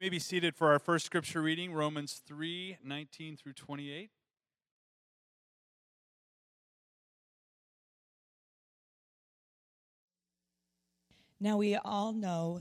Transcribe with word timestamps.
may 0.00 0.08
be 0.08 0.20
seated 0.20 0.54
for 0.54 0.70
our 0.70 0.78
first 0.78 1.04
scripture 1.04 1.42
reading, 1.42 1.72
Romans 1.72 2.22
3 2.24 2.78
19 2.84 3.36
through 3.36 3.52
28. 3.54 4.10
Now 11.40 11.56
we 11.56 11.74
all 11.76 12.12
know 12.12 12.60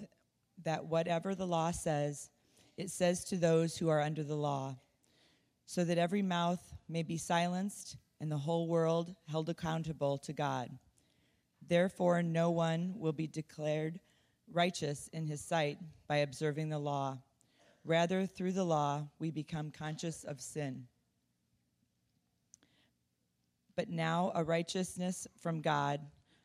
that 0.63 0.85
whatever 0.85 1.35
the 1.35 1.45
law 1.45 1.69
says, 1.69 2.31
it 2.75 2.89
says 2.89 3.23
to 3.25 3.37
those 3.37 3.77
who 3.77 3.89
are 3.89 4.01
under 4.01 4.23
the 4.23 4.35
law, 4.35 4.75
so 5.67 5.83
that 5.83 5.99
every 5.99 6.23
mouth 6.23 6.73
may 6.89 7.03
be 7.03 7.17
silenced 7.17 7.97
and 8.19 8.31
the 8.31 8.37
whole 8.37 8.67
world 8.67 9.13
held 9.29 9.49
accountable 9.49 10.17
to 10.19 10.33
God. 10.33 10.69
Therefore, 11.67 12.23
no 12.23 12.49
one 12.49 12.93
will 12.97 13.13
be 13.13 13.27
declared 13.27 13.99
righteous 14.51 15.07
in 15.13 15.27
his 15.27 15.41
sight 15.41 15.77
by 16.07 16.17
observing 16.17 16.69
the 16.69 16.79
law. 16.79 17.19
Rather, 17.87 18.25
through 18.25 18.51
the 18.51 18.65
law, 18.65 19.07
we 19.17 19.31
become 19.31 19.71
conscious 19.71 20.25
of 20.25 20.41
sin. 20.41 20.87
But 23.77 23.89
now 23.89 24.33
a 24.35 24.43
righteousness 24.43 25.25
from 25.39 25.61
God, 25.61 26.01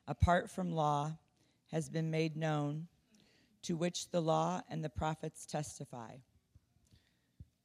apart 0.07 0.49
from 0.49 0.71
law, 0.71 1.19
has 1.73 1.89
been 1.89 2.13
made 2.13 2.37
known, 2.37 2.87
to 3.63 3.77
which 3.77 4.11
the 4.11 4.21
law 4.21 4.61
and 4.71 4.85
the 4.85 4.89
prophets 4.89 5.45
testify. 5.45 6.15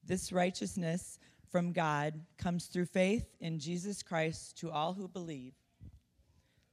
This 0.03 0.31
righteousness 0.31 1.19
from 1.51 1.71
God 1.71 2.15
comes 2.39 2.65
through 2.65 2.85
faith 2.85 3.27
in 3.39 3.59
Jesus 3.59 4.01
Christ 4.01 4.57
to 4.57 4.71
all 4.71 4.95
who 4.95 5.07
believe. 5.07 5.53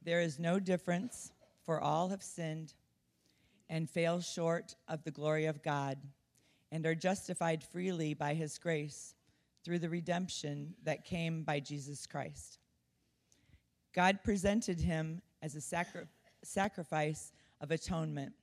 There 0.01 0.21
is 0.21 0.39
no 0.39 0.59
difference, 0.59 1.31
for 1.63 1.79
all 1.79 2.09
have 2.09 2.23
sinned 2.23 2.73
and 3.69 3.87
fail 3.87 4.21
short 4.21 4.73
of 4.87 5.03
the 5.03 5.11
glory 5.11 5.45
of 5.45 5.61
God 5.61 5.99
and 6.75 6.85
are 6.85 6.93
justified 6.93 7.63
freely 7.63 8.13
by 8.13 8.33
his 8.33 8.57
grace 8.57 9.15
through 9.63 9.79
the 9.79 9.87
redemption 9.87 10.73
that 10.83 11.05
came 11.05 11.41
by 11.41 11.57
Jesus 11.57 12.05
Christ. 12.05 12.59
God 13.93 14.19
presented 14.25 14.81
him 14.81 15.21
as 15.41 15.55
a 15.55 15.61
sacri- 15.61 16.05
sacrifice 16.43 17.31
of 17.61 17.71
atonement. 17.71 18.33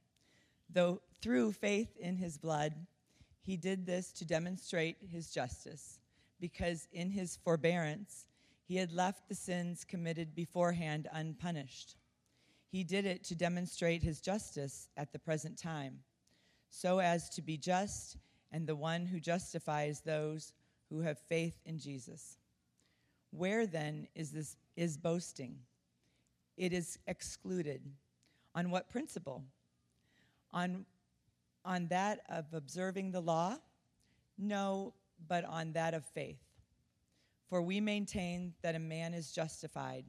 Though 0.70 1.02
through 1.20 1.52
faith 1.52 1.94
in 1.98 2.16
his 2.16 2.39
blood, 2.39 2.72
he 3.42 3.58
did 3.58 3.84
this 3.84 4.11
to 4.12 4.24
demonstrate 4.24 4.96
his 5.06 5.30
justice, 5.30 6.00
because 6.41 6.89
in 6.91 7.11
his 7.11 7.36
forbearance, 7.36 8.28
he 8.64 8.77
had 8.77 8.92
left 8.92 9.28
the 9.28 9.34
sins 9.34 9.84
committed 9.84 10.34
beforehand 10.34 11.06
unpunished. 11.12 11.96
He 12.70 12.83
did 12.83 13.05
it 13.05 13.24
to 13.24 13.34
demonstrate 13.34 14.02
his 14.02 14.22
justice 14.22 14.89
at 14.96 15.12
the 15.12 15.19
present 15.19 15.58
time, 15.58 15.98
so 16.74 17.00
as 17.00 17.28
to 17.28 17.42
be 17.42 17.58
just 17.58 18.16
and 18.50 18.66
the 18.66 18.74
one 18.74 19.04
who 19.04 19.20
justifies 19.20 20.00
those 20.00 20.54
who 20.88 21.00
have 21.00 21.18
faith 21.18 21.60
in 21.66 21.78
Jesus. 21.78 22.38
Where 23.30 23.66
then 23.66 24.08
is 24.14 24.30
this 24.30 24.56
is 24.74 24.96
boasting? 24.96 25.58
It 26.56 26.72
is 26.72 26.98
excluded. 27.06 27.82
On 28.54 28.70
what 28.70 28.88
principle? 28.88 29.44
On 30.50 30.86
on 31.64 31.88
that 31.88 32.20
of 32.28 32.46
observing 32.54 33.12
the 33.12 33.20
law? 33.20 33.58
No, 34.38 34.94
but 35.28 35.44
on 35.44 35.72
that 35.72 35.92
of 35.92 36.06
faith. 36.06 36.40
For 37.48 37.60
we 37.60 37.80
maintain 37.80 38.54
that 38.62 38.74
a 38.74 38.80
man 38.80 39.12
is 39.12 39.30
justified 39.30 40.06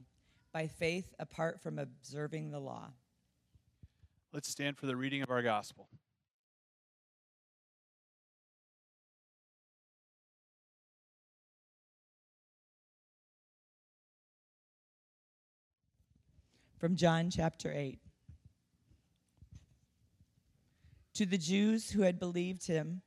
by 0.52 0.66
faith 0.66 1.14
apart 1.18 1.60
from 1.60 1.78
observing 1.78 2.50
the 2.50 2.58
law. 2.58 2.88
Let's 4.32 4.48
stand 4.48 4.78
for 4.78 4.86
the 4.86 4.96
reading 4.96 5.22
of 5.22 5.30
our 5.30 5.42
gospel. 5.42 5.88
From 16.84 16.96
John 16.96 17.30
chapter 17.30 17.72
8. 17.74 17.98
To 21.14 21.24
the 21.24 21.38
Jews 21.38 21.90
who 21.90 22.02
had 22.02 22.18
believed 22.18 22.66
him, 22.66 23.00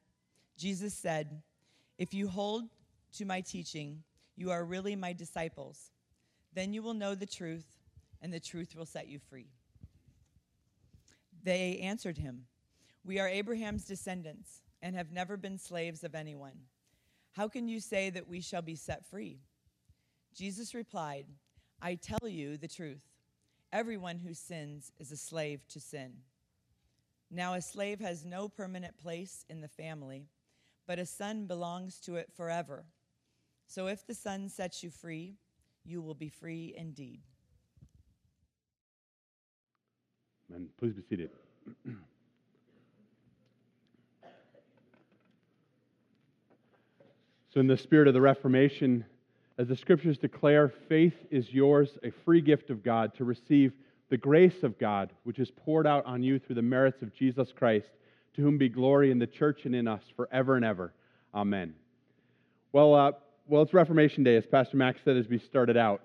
Jesus 0.58 0.96
said, 0.96 1.44
If 2.00 2.12
you 2.12 2.28
hold 2.28 2.64
to 3.18 3.26
my 3.26 3.42
teaching, 3.42 4.02
you 4.36 4.50
are 4.50 4.66
really 4.66 4.96
my 4.96 5.14
disciples. 5.14 5.92
Then 6.56 6.74
you 6.74 6.82
will 6.82 6.96
know 6.96 7.14
the 7.14 7.28
truth, 7.28 7.68
and 8.20 8.34
the 8.34 8.40
truth 8.40 8.76
will 8.76 8.88
set 8.88 9.10
you 9.10 9.20
free. 9.20 9.52
They 11.44 11.78
answered 11.78 12.18
him, 12.18 12.46
We 13.06 13.20
are 13.20 13.28
Abraham's 13.28 13.86
descendants 13.86 14.64
and 14.82 14.96
have 14.96 15.12
never 15.12 15.38
been 15.38 15.60
slaves 15.60 16.04
of 16.04 16.16
anyone. 16.16 16.62
How 17.34 17.48
can 17.48 17.68
you 17.68 17.80
say 17.80 18.10
that 18.10 18.28
we 18.28 18.42
shall 18.42 18.64
be 18.64 18.76
set 18.76 19.06
free? 19.06 19.38
Jesus 20.36 20.74
replied, 20.74 21.28
I 21.80 21.94
tell 21.94 22.28
you 22.28 22.58
the 22.58 22.68
truth. 22.68 23.04
Everyone 23.74 24.20
who 24.20 24.34
sins 24.34 24.92
is 24.98 25.12
a 25.12 25.18
slave 25.18 25.68
to 25.70 25.80
sin. 25.80 26.14
Now, 27.30 27.54
a 27.56 27.62
slave 27.62 28.00
has 28.00 28.24
no 28.24 28.48
permanent 28.48 28.98
place 28.98 29.44
in 29.50 29.60
the 29.60 29.68
family, 29.68 30.30
but 30.88 31.00
a 31.00 31.06
son 31.06 31.46
belongs 31.46 32.00
to 32.02 32.16
it 32.16 32.32
forever. 32.34 32.86
So 33.68 33.88
if 33.88 34.08
the 34.08 34.14
son 34.14 34.48
sets 34.48 34.82
you 34.82 34.90
free, 34.90 35.36
you 35.84 36.02
will 36.02 36.14
be 36.14 36.30
free 36.30 36.74
indeed. 36.78 37.20
And 40.54 40.70
please 40.78 40.94
be 40.94 41.02
seated. 41.10 41.32
so, 47.54 47.60
in 47.60 47.68
the 47.68 47.76
spirit 47.76 48.08
of 48.08 48.14
the 48.14 48.22
Reformation, 48.22 49.04
as 49.58 49.68
the 49.68 49.76
scriptures 49.76 50.18
declare, 50.18 50.70
faith 50.70 51.16
is 51.32 51.52
yours, 51.52 51.98
a 52.04 52.12
free 52.12 52.42
gift 52.42 52.70
of 52.70 52.84
God, 52.84 53.16
to 53.16 53.24
receive 53.24 53.74
the 54.10 54.18
grace 54.18 54.64
of 54.64 54.78
God, 54.78 55.12
which 55.24 55.40
is 55.40 55.52
poured 55.52 55.88
out 55.88 56.06
on 56.06 56.22
you 56.22 56.40
through 56.40 56.56
the 56.56 56.62
merits 56.62 57.02
of 57.02 57.14
Jesus 57.14 57.52
Christ, 57.52 57.90
to 58.36 58.42
whom 58.42 58.58
be 58.58 58.70
glory 58.70 59.10
in 59.10 59.18
the 59.18 59.28
church 59.28 59.66
and 59.66 59.76
in 59.76 59.88
us 59.88 60.04
forever 60.16 60.56
and 60.56 60.64
ever. 60.64 60.94
Amen. 61.34 61.74
Well, 62.72 62.94
uh, 62.94 63.12
well, 63.48 63.64
it's 63.64 63.74
Reformation 63.74 64.24
Day, 64.24 64.36
as 64.36 64.46
Pastor 64.46 64.78
Max 64.78 65.00
said 65.04 65.18
as 65.18 65.28
we 65.28 65.40
started 65.40 65.76
out. 65.76 66.02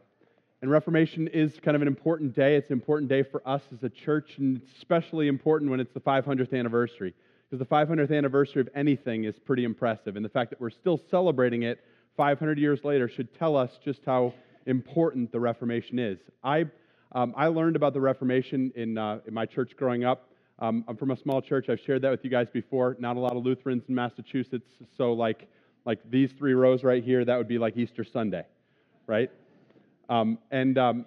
And 0.62 0.70
Reformation 0.70 1.28
is 1.28 1.58
kind 1.60 1.74
of 1.74 1.82
an 1.82 1.88
important 1.88 2.34
day. 2.34 2.56
It's 2.56 2.70
an 2.70 2.74
important 2.74 3.08
day 3.08 3.22
for 3.22 3.46
us 3.46 3.62
as 3.72 3.82
a 3.82 3.90
church, 3.90 4.38
and 4.38 4.62
it's 4.62 4.72
especially 4.78 5.28
important 5.28 5.70
when 5.70 5.80
it's 5.80 5.92
the 5.92 6.00
500th 6.00 6.58
anniversary. 6.58 7.14
Because 7.50 7.58
the 7.58 7.74
500th 7.74 8.16
anniversary 8.16 8.62
of 8.62 8.68
anything 8.74 9.24
is 9.24 9.38
pretty 9.38 9.64
impressive. 9.64 10.16
And 10.16 10.24
the 10.24 10.30
fact 10.30 10.50
that 10.50 10.60
we're 10.60 10.70
still 10.70 11.00
celebrating 11.10 11.64
it 11.64 11.84
500 12.16 12.58
years 12.58 12.80
later 12.84 13.08
should 13.08 13.34
tell 13.38 13.56
us 13.56 13.70
just 13.84 14.00
how 14.04 14.34
important 14.66 15.32
the 15.32 15.40
Reformation 15.40 15.98
is. 15.98 16.18
I, 16.44 16.66
um, 17.12 17.34
I 17.36 17.46
learned 17.46 17.76
about 17.76 17.94
the 17.94 18.00
Reformation 18.00 18.72
in, 18.76 18.98
uh, 18.98 19.20
in 19.26 19.34
my 19.34 19.46
church 19.46 19.72
growing 19.76 20.04
up. 20.04 20.28
Um, 20.58 20.84
I'm 20.86 20.96
from 20.96 21.10
a 21.10 21.16
small 21.16 21.42
church. 21.42 21.68
I've 21.68 21.80
shared 21.80 22.02
that 22.02 22.10
with 22.10 22.24
you 22.24 22.30
guys 22.30 22.46
before. 22.52 22.96
Not 23.00 23.16
a 23.16 23.20
lot 23.20 23.36
of 23.36 23.42
Lutherans 23.44 23.82
in 23.88 23.94
Massachusetts. 23.94 24.68
So, 24.96 25.12
like, 25.12 25.48
like 25.84 25.98
these 26.08 26.30
three 26.38 26.54
rows 26.54 26.84
right 26.84 27.02
here, 27.02 27.24
that 27.24 27.36
would 27.36 27.48
be 27.48 27.58
like 27.58 27.76
Easter 27.76 28.04
Sunday, 28.04 28.44
right? 29.06 29.30
Um, 30.08 30.38
and, 30.50 30.78
um, 30.78 31.06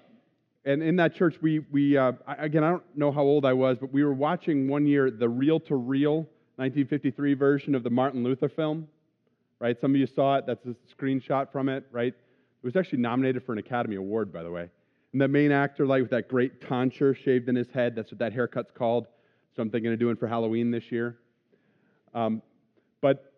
and 0.65 0.81
in 0.81 0.95
that 0.97 1.15
church, 1.15 1.35
we, 1.41 1.59
we 1.71 1.95
uh, 1.95 2.13
again, 2.27 2.63
I 2.63 2.71
don't 2.71 2.97
know 2.97 3.11
how 3.11 3.21
old 3.21 3.45
I 3.45 3.53
was, 3.53 3.77
but 3.79 3.93
we 3.93 4.03
were 4.03 4.13
watching 4.13 4.67
one 4.67 4.87
year 4.87 5.11
the 5.11 5.29
reel 5.29 5.59
to 5.61 5.75
reel 5.75 6.27
1953 6.57 7.33
version 7.35 7.75
of 7.75 7.83
the 7.83 7.89
Martin 7.89 8.23
Luther 8.23 8.49
film, 8.49 8.87
right? 9.65 9.81
Some 9.81 9.95
of 9.95 9.97
you 9.99 10.05
saw 10.05 10.35
it. 10.35 10.45
That's 10.45 10.63
a 10.67 10.75
screenshot 10.95 11.51
from 11.51 11.69
it, 11.69 11.85
right? 11.91 12.13
It 12.13 12.63
was 12.63 12.75
actually 12.75 12.99
nominated 12.99 13.43
for 13.43 13.51
an 13.51 13.57
Academy 13.57 13.95
Award, 13.95 14.31
by 14.31 14.43
the 14.43 14.51
way. 14.51 14.69
And 15.11 15.19
the 15.19 15.27
main 15.27 15.51
actor, 15.51 15.87
like 15.87 16.03
with 16.03 16.11
that 16.11 16.27
great 16.27 16.61
tonsure 16.61 17.15
shaved 17.15 17.49
in 17.49 17.55
his 17.55 17.71
head, 17.71 17.95
that's 17.95 18.11
what 18.11 18.19
that 18.19 18.31
haircut's 18.31 18.69
called. 18.77 19.07
So 19.55 19.63
I'm 19.63 19.71
thinking 19.71 19.91
of 19.91 19.97
doing 19.97 20.17
for 20.17 20.27
Halloween 20.27 20.69
this 20.69 20.91
year. 20.91 21.17
Um, 22.13 22.43
but 23.01 23.33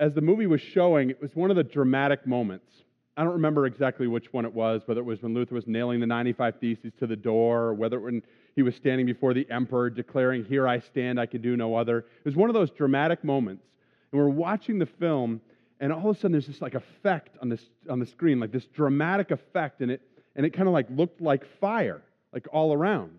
as 0.00 0.12
the 0.14 0.20
movie 0.20 0.48
was 0.48 0.60
showing, 0.60 1.10
it 1.10 1.22
was 1.22 1.30
one 1.36 1.50
of 1.50 1.56
the 1.56 1.62
dramatic 1.62 2.26
moments. 2.26 2.72
I 3.16 3.22
don't 3.22 3.34
remember 3.34 3.66
exactly 3.66 4.08
which 4.08 4.32
one 4.32 4.44
it 4.44 4.52
was, 4.52 4.82
whether 4.86 5.00
it 5.00 5.04
was 5.04 5.22
when 5.22 5.32
Luther 5.32 5.54
was 5.54 5.68
nailing 5.68 6.00
the 6.00 6.06
95 6.06 6.54
Theses 6.60 6.92
to 6.98 7.06
the 7.06 7.14
door, 7.14 7.66
or 7.66 7.74
whether 7.74 8.00
when 8.00 8.22
he 8.56 8.62
was 8.62 8.74
standing 8.74 9.06
before 9.06 9.32
the 9.32 9.48
emperor 9.48 9.90
declaring, 9.90 10.44
Here 10.44 10.66
I 10.66 10.80
stand, 10.80 11.20
I 11.20 11.26
can 11.26 11.40
do 11.40 11.56
no 11.56 11.76
other. 11.76 11.98
It 11.98 12.24
was 12.24 12.34
one 12.34 12.50
of 12.50 12.54
those 12.54 12.70
dramatic 12.70 13.22
moments. 13.22 13.62
And 14.10 14.20
we're 14.20 14.28
watching 14.28 14.78
the 14.78 14.86
film, 14.86 15.40
and 15.82 15.92
all 15.92 16.10
of 16.10 16.16
a 16.16 16.20
sudden 16.20 16.30
there's 16.30 16.46
this 16.46 16.62
like 16.62 16.74
effect 16.74 17.36
on, 17.42 17.48
this, 17.48 17.60
on 17.90 17.98
the 17.98 18.06
screen, 18.06 18.38
like 18.38 18.52
this 18.52 18.66
dramatic 18.66 19.32
effect, 19.32 19.80
and 19.80 19.90
it, 19.90 20.00
and 20.36 20.46
it 20.46 20.50
kind 20.50 20.68
of 20.68 20.72
like 20.72 20.86
looked 20.88 21.20
like 21.20 21.44
fire, 21.58 22.00
like 22.32 22.46
all 22.52 22.72
around. 22.72 23.18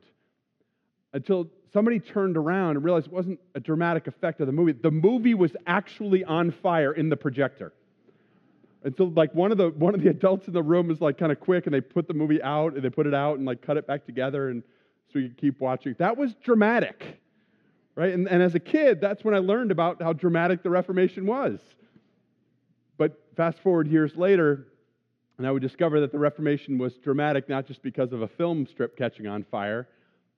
Until 1.12 1.50
somebody 1.74 2.00
turned 2.00 2.38
around 2.38 2.77
and 2.77 2.86
realized 2.86 3.07
it 3.07 3.12
wasn't 3.12 3.42
a 3.54 3.60
dramatic 3.60 4.07
effect 4.07 4.39
of 4.39 4.48
the 4.48 4.54
movie. 4.54 4.71
The 4.71 4.92
movie 4.92 5.33
was 5.33 5.51
actually 5.68 6.24
on 6.24 6.51
fire 6.51 6.94
in 6.94 7.10
the 7.10 7.18
projector. 7.18 7.74
And 8.86 8.95
so 8.95 9.12
like 9.13 9.36
one 9.36 9.51
of 9.51 9.57
the 9.57 9.69
one 9.71 9.94
of 9.94 10.01
the 10.01 10.10
adults 10.18 10.48
in 10.48 10.54
the 10.54 10.63
room 10.63 10.88
was 10.88 11.01
like 11.01 11.18
kind 11.18 11.33
of 11.33 11.42
quick 11.42 11.65
and 11.65 11.74
they 11.74 11.81
put 11.81 12.07
the 12.07 12.13
movie 12.13 12.42
out 12.42 12.75
and 12.75 12.81
they 12.81 12.89
put 12.89 13.07
it 13.07 13.13
out 13.13 13.39
and 13.39 13.45
like 13.45 13.62
cut 13.62 13.75
it 13.75 13.86
back 13.86 14.06
together 14.06 14.50
and 14.50 14.63
so 15.12 15.19
you 15.19 15.27
could 15.27 15.38
keep 15.38 15.60
watching. 15.60 15.95
That 16.00 16.15
was 16.15 16.33
dramatic. 16.36 17.19
Right? 17.95 18.13
And, 18.13 18.27
and 18.27 18.42
as 18.42 18.56
a 18.56 18.60
kid, 18.60 19.01
that's 19.01 19.24
when 19.25 19.36
I 19.36 19.39
learned 19.39 19.69
about 19.69 20.01
how 20.01 20.13
dramatic 20.13 20.63
the 20.63 20.69
Reformation 20.69 21.25
was. 21.25 21.60
But 22.98 23.22
fast 23.36 23.60
forward 23.60 23.88
years 23.88 24.16
later, 24.16 24.68
and 25.38 25.48
I 25.48 25.51
would 25.51 25.62
discover 25.62 26.00
that 26.01 26.12
the 26.12 26.19
Reformation 26.19 26.78
was 26.78 26.95
dramatic 26.98 27.50
not 27.50 27.66
just 27.66 27.81
because 27.81 28.13
of 28.13 28.22
a 28.22 28.28
film 28.28 28.68
strip 28.68 28.98
catching 28.98 29.28
on 29.28 29.44
fire, 29.44 29.88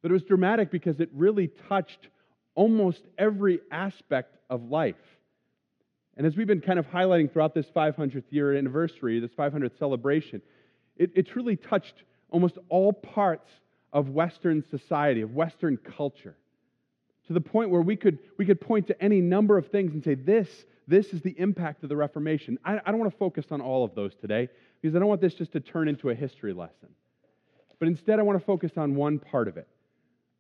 but 0.02 0.12
it 0.12 0.13
was 0.13 0.24
dramatic 0.24 0.72
because 0.72 1.00
it 1.00 1.10
really 1.13 1.50
touched 1.69 2.07
almost 2.54 3.02
every 3.18 3.60
aspect 3.72 4.38
of 4.50 4.69
life. 4.69 4.96
And 6.18 6.25
as 6.25 6.38
we've 6.38 6.48
been 6.48 6.62
kind 6.62 6.80
of 6.80 6.88
highlighting 6.88 7.31
throughout 7.31 7.54
this 7.54 7.66
500th 7.75 8.24
year 8.30 8.56
anniversary, 8.56 9.19
this 9.19 9.31
500th 9.31 9.78
celebration, 9.78 10.42
it, 10.96 11.12
it 11.13 11.28
truly 11.28 11.58
touched 11.58 12.04
almost 12.30 12.58
all 12.69 12.94
parts 12.94 13.50
of 13.92 14.10
Western 14.10 14.63
society, 14.69 15.22
of 15.22 15.34
Western 15.34 15.78
culture, 15.78 16.36
to 17.28 17.34
the 17.34 17.42
point 17.42 17.69
where 17.69 17.81
we 17.81 17.96
could, 17.96 18.19
we 18.38 18.46
could 18.46 18.62
point 18.62 18.88
to 18.88 19.04
any 19.04 19.19
number 19.19 19.58
of 19.58 19.68
things 19.68 19.94
and 19.94 20.04
say, 20.04 20.16
this, 20.16 20.48
this 20.88 21.08
is 21.08 21.22
the 21.22 21.36
impact 21.40 21.84
of 21.84 21.90
the 21.90 21.96
Reformation. 21.96 22.60
I, 22.64 22.80
I 22.86 22.92
don't 22.92 23.00
want 23.00 23.12
to 23.12 23.18
focus 23.18 23.46
on 23.52 23.62
all 23.62 23.84
of 23.84 23.96
those 23.96 24.14
today 24.16 24.50
because 24.82 24.96
I 24.96 25.00
don't 25.00 25.08
want 25.08 25.22
this 25.22 25.34
just 25.34 25.52
to 25.54 25.60
turn 25.60 25.88
into 25.88 26.10
a 26.10 26.16
history 26.16 26.54
lesson. 26.54 26.90
But 27.80 27.88
instead, 27.88 28.20
I 28.20 28.24
want 28.24 28.40
to 28.40 28.46
focus 28.46 28.72
on 28.78 28.96
one 28.96 29.20
part 29.20 29.48
of 29.48 29.58
it 29.58 29.68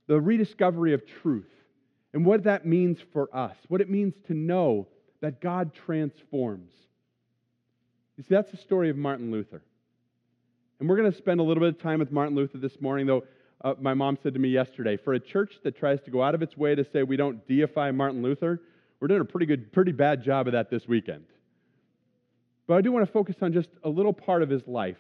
the 0.07 0.21
rediscovery 0.21 0.93
of 0.93 1.01
truth 1.23 1.49
and 2.13 2.23
what 2.25 2.43
that 2.43 2.65
means 2.65 2.99
for 3.11 3.27
us, 3.35 3.55
what 3.69 3.81
it 3.81 3.89
means 3.89 4.13
to 4.27 4.33
know 4.35 4.87
that 5.21 5.41
God 5.41 5.73
transforms. 5.73 6.71
You 8.15 8.23
see, 8.23 8.35
that's 8.35 8.51
the 8.51 8.57
story 8.57 8.91
of 8.91 8.97
Martin 8.97 9.31
Luther. 9.31 9.63
And 10.79 10.87
we're 10.87 10.97
going 10.97 11.11
to 11.11 11.17
spend 11.17 11.39
a 11.39 11.43
little 11.43 11.61
bit 11.61 11.69
of 11.69 11.81
time 11.81 11.99
with 11.99 12.11
Martin 12.11 12.35
Luther 12.35 12.59
this 12.59 12.79
morning, 12.79 13.07
though 13.07 13.23
uh, 13.63 13.73
my 13.79 13.93
mom 13.93 14.17
said 14.21 14.33
to 14.33 14.39
me 14.39 14.49
yesterday 14.49 14.97
for 14.97 15.13
a 15.13 15.19
church 15.19 15.53
that 15.63 15.77
tries 15.77 15.99
to 16.01 16.11
go 16.11 16.21
out 16.21 16.35
of 16.35 16.41
its 16.41 16.55
way 16.55 16.75
to 16.75 16.85
say 16.93 17.03
we 17.03 17.17
don't 17.17 17.45
deify 17.47 17.91
Martin 17.91 18.21
Luther, 18.21 18.61
we're 18.99 19.07
doing 19.07 19.21
a 19.21 19.25
pretty 19.25 19.45
good, 19.45 19.71
pretty 19.71 19.91
bad 19.91 20.23
job 20.23 20.47
of 20.47 20.53
that 20.53 20.69
this 20.69 20.87
weekend. 20.87 21.25
But 22.67 22.75
I 22.75 22.81
do 22.81 22.91
want 22.91 23.05
to 23.05 23.11
focus 23.11 23.35
on 23.41 23.53
just 23.53 23.69
a 23.83 23.89
little 23.89 24.13
part 24.13 24.41
of 24.41 24.49
his 24.49 24.67
life 24.67 24.97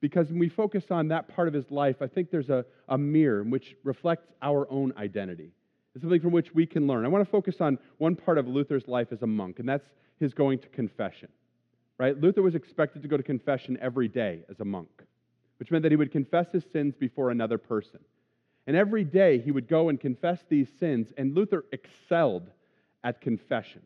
because 0.00 0.28
when 0.28 0.38
we 0.38 0.48
focus 0.48 0.84
on 0.90 1.08
that 1.08 1.28
part 1.28 1.48
of 1.48 1.54
his 1.54 1.70
life, 1.70 1.96
I 2.00 2.06
think 2.06 2.30
there's 2.30 2.50
a, 2.50 2.64
a 2.88 2.98
mirror 2.98 3.42
which 3.42 3.74
reflects 3.84 4.26
our 4.42 4.70
own 4.70 4.92
identity. 4.96 5.52
It's 5.94 6.02
something 6.02 6.20
from 6.20 6.32
which 6.32 6.54
we 6.54 6.66
can 6.66 6.86
learn. 6.86 7.04
I 7.04 7.08
want 7.08 7.24
to 7.24 7.30
focus 7.30 7.60
on 7.60 7.78
one 7.98 8.16
part 8.16 8.36
of 8.36 8.46
Luther's 8.46 8.86
life 8.86 9.08
as 9.12 9.22
a 9.22 9.26
monk, 9.26 9.58
and 9.58 9.68
that's 9.68 9.88
his 10.20 10.34
going 10.34 10.58
to 10.58 10.68
confession. 10.68 11.28
Right? 11.98 12.20
Luther 12.20 12.42
was 12.42 12.54
expected 12.54 13.00
to 13.02 13.08
go 13.08 13.16
to 13.16 13.22
confession 13.22 13.78
every 13.80 14.08
day 14.08 14.42
as 14.50 14.60
a 14.60 14.64
monk, 14.64 14.90
which 15.58 15.70
meant 15.70 15.82
that 15.84 15.92
he 15.92 15.96
would 15.96 16.12
confess 16.12 16.52
his 16.52 16.64
sins 16.70 16.94
before 16.94 17.30
another 17.30 17.56
person. 17.56 18.00
And 18.66 18.76
every 18.76 19.04
day 19.04 19.38
he 19.38 19.52
would 19.52 19.68
go 19.68 19.88
and 19.88 19.98
confess 19.98 20.40
these 20.50 20.68
sins, 20.78 21.12
and 21.16 21.34
Luther 21.34 21.64
excelled 21.72 22.50
at 23.06 23.20
confession. 23.20 23.82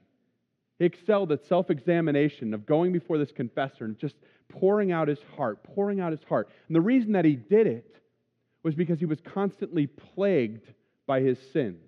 He 0.79 0.87
excelled 0.87 1.31
at 1.31 1.45
self 1.45 1.71
examination, 1.71 2.55
of 2.55 2.65
going 2.65 2.91
before 2.91 3.19
this 3.19 3.31
confessor 3.31 3.85
and 3.85 3.99
just 3.99 4.17
pouring 4.49 4.91
out 4.93 5.09
his 5.09 5.21
heart, 5.37 5.63
pouring 5.63 6.01
out 6.01 6.11
his 6.11 6.25
heart. 6.25 6.49
And 6.67 6.75
the 6.75 6.81
reason 6.81 7.13
that 7.13 7.27
he 7.27 7.37
did 7.37 7.67
it 7.67 7.97
was 8.63 8.75
because 8.75 8.99
he 8.99 9.05
was 9.05 9.21
constantly 9.21 9.87
plagued 9.87 10.73
by 11.07 11.21
his 11.21 11.39
sins. 11.53 11.87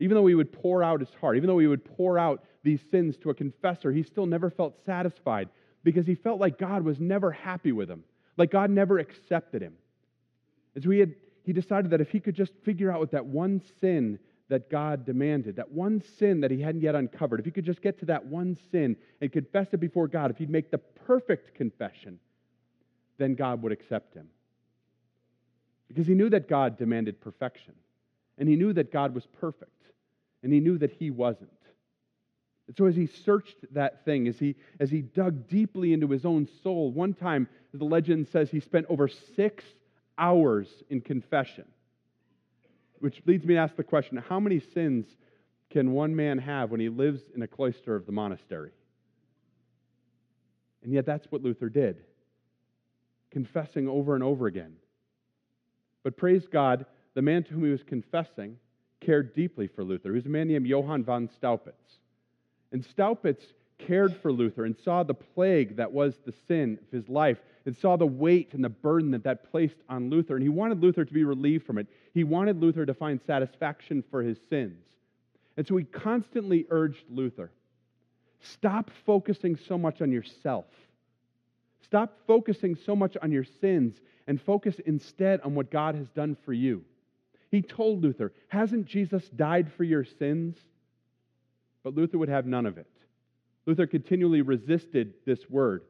Even 0.00 0.16
though 0.16 0.26
he 0.26 0.34
would 0.34 0.50
pour 0.50 0.82
out 0.82 1.00
his 1.00 1.12
heart, 1.20 1.36
even 1.36 1.46
though 1.46 1.58
he 1.58 1.66
would 1.66 1.84
pour 1.84 2.18
out 2.18 2.42
these 2.62 2.80
sins 2.90 3.16
to 3.18 3.30
a 3.30 3.34
confessor, 3.34 3.92
he 3.92 4.02
still 4.02 4.26
never 4.26 4.50
felt 4.50 4.82
satisfied 4.86 5.50
because 5.84 6.06
he 6.06 6.14
felt 6.14 6.40
like 6.40 6.58
God 6.58 6.82
was 6.82 6.98
never 6.98 7.30
happy 7.30 7.70
with 7.70 7.90
him, 7.90 8.02
like 8.38 8.50
God 8.50 8.70
never 8.70 8.98
accepted 8.98 9.60
him. 9.60 9.74
And 10.74 10.82
so 10.82 10.90
he, 10.90 11.00
had, 11.00 11.14
he 11.44 11.52
decided 11.52 11.90
that 11.90 12.00
if 12.00 12.10
he 12.10 12.18
could 12.18 12.34
just 12.34 12.54
figure 12.64 12.90
out 12.90 13.00
what 13.00 13.10
that 13.12 13.26
one 13.26 13.60
sin 13.80 14.18
that 14.54 14.70
God 14.70 15.04
demanded, 15.04 15.56
that 15.56 15.72
one 15.72 16.00
sin 16.16 16.42
that 16.42 16.52
he 16.52 16.60
hadn't 16.60 16.82
yet 16.82 16.94
uncovered, 16.94 17.40
if 17.40 17.44
he 17.44 17.50
could 17.50 17.64
just 17.64 17.82
get 17.82 17.98
to 17.98 18.06
that 18.06 18.24
one 18.24 18.56
sin 18.70 18.96
and 19.20 19.32
confess 19.32 19.66
it 19.72 19.80
before 19.80 20.06
God, 20.06 20.30
if 20.30 20.38
he'd 20.38 20.48
make 20.48 20.70
the 20.70 20.78
perfect 20.78 21.56
confession, 21.56 22.20
then 23.18 23.34
God 23.34 23.62
would 23.62 23.72
accept 23.72 24.14
him. 24.14 24.28
Because 25.88 26.06
he 26.06 26.14
knew 26.14 26.30
that 26.30 26.48
God 26.48 26.78
demanded 26.78 27.20
perfection, 27.20 27.74
and 28.38 28.48
he 28.48 28.54
knew 28.54 28.72
that 28.72 28.92
God 28.92 29.12
was 29.12 29.26
perfect, 29.26 29.70
and 30.44 30.52
he 30.52 30.60
knew 30.60 30.78
that 30.78 30.92
he 30.92 31.10
wasn't. 31.10 31.50
And 32.68 32.76
so 32.76 32.86
as 32.86 32.94
he 32.94 33.08
searched 33.08 33.56
that 33.72 34.04
thing, 34.04 34.28
as 34.28 34.38
he, 34.38 34.54
as 34.78 34.88
he 34.88 35.02
dug 35.02 35.48
deeply 35.48 35.92
into 35.92 36.06
his 36.06 36.24
own 36.24 36.46
soul, 36.62 36.92
one 36.92 37.12
time 37.12 37.48
the 37.72 37.84
legend 37.84 38.28
says 38.28 38.52
he 38.52 38.60
spent 38.60 38.86
over 38.88 39.08
six 39.08 39.64
hours 40.16 40.68
in 40.90 41.00
confession. 41.00 41.64
Which 43.04 43.20
leads 43.26 43.44
me 43.44 43.52
to 43.52 43.60
ask 43.60 43.76
the 43.76 43.84
question 43.84 44.16
how 44.16 44.40
many 44.40 44.60
sins 44.60 45.04
can 45.68 45.92
one 45.92 46.16
man 46.16 46.38
have 46.38 46.70
when 46.70 46.80
he 46.80 46.88
lives 46.88 47.20
in 47.34 47.42
a 47.42 47.46
cloister 47.46 47.94
of 47.94 48.06
the 48.06 48.12
monastery? 48.12 48.70
And 50.82 50.90
yet, 50.90 51.04
that's 51.04 51.26
what 51.30 51.42
Luther 51.42 51.68
did, 51.68 51.98
confessing 53.30 53.90
over 53.90 54.14
and 54.14 54.24
over 54.24 54.46
again. 54.46 54.76
But 56.02 56.16
praise 56.16 56.46
God, 56.50 56.86
the 57.12 57.20
man 57.20 57.42
to 57.42 57.52
whom 57.52 57.64
he 57.64 57.70
was 57.70 57.82
confessing 57.82 58.56
cared 59.02 59.34
deeply 59.34 59.66
for 59.66 59.84
Luther. 59.84 60.08
He 60.08 60.14
was 60.14 60.24
a 60.24 60.30
man 60.30 60.48
named 60.48 60.66
Johann 60.66 61.04
von 61.04 61.28
Staupitz. 61.28 61.98
And 62.72 62.82
Staupitz 62.82 63.44
cared 63.76 64.16
for 64.16 64.32
Luther 64.32 64.64
and 64.64 64.74
saw 64.82 65.02
the 65.02 65.12
plague 65.12 65.76
that 65.76 65.92
was 65.92 66.14
the 66.24 66.32
sin 66.48 66.78
of 66.80 66.90
his 66.90 67.10
life 67.10 67.42
and 67.66 67.76
saw 67.76 67.96
the 67.96 68.06
weight 68.06 68.52
and 68.52 68.62
the 68.62 68.68
burden 68.68 69.10
that 69.12 69.24
that 69.24 69.50
placed 69.50 69.76
on 69.88 70.10
Luther. 70.10 70.34
And 70.34 70.42
he 70.42 70.48
wanted 70.48 70.82
Luther 70.82 71.04
to 71.04 71.12
be 71.12 71.24
relieved 71.24 71.66
from 71.66 71.78
it. 71.78 71.86
He 72.12 72.24
wanted 72.24 72.60
Luther 72.60 72.84
to 72.84 72.94
find 72.94 73.20
satisfaction 73.26 74.04
for 74.10 74.22
his 74.22 74.38
sins. 74.50 74.84
And 75.56 75.66
so 75.66 75.76
he 75.76 75.84
constantly 75.84 76.66
urged 76.70 77.04
Luther 77.08 77.50
stop 78.40 78.90
focusing 79.06 79.56
so 79.56 79.78
much 79.78 80.02
on 80.02 80.12
yourself. 80.12 80.66
Stop 81.80 82.18
focusing 82.26 82.76
so 82.76 82.94
much 82.94 83.16
on 83.22 83.32
your 83.32 83.44
sins 83.44 84.00
and 84.26 84.40
focus 84.40 84.78
instead 84.84 85.40
on 85.40 85.54
what 85.54 85.70
God 85.70 85.94
has 85.94 86.08
done 86.10 86.36
for 86.44 86.52
you. 86.52 86.84
He 87.50 87.62
told 87.62 88.02
Luther, 88.02 88.32
Hasn't 88.48 88.86
Jesus 88.86 89.28
died 89.30 89.72
for 89.72 89.84
your 89.84 90.04
sins? 90.04 90.58
But 91.82 91.94
Luther 91.94 92.18
would 92.18 92.28
have 92.28 92.46
none 92.46 92.66
of 92.66 92.78
it. 92.78 92.86
Luther 93.66 93.86
continually 93.86 94.42
resisted 94.42 95.14
this 95.24 95.48
word. 95.48 95.82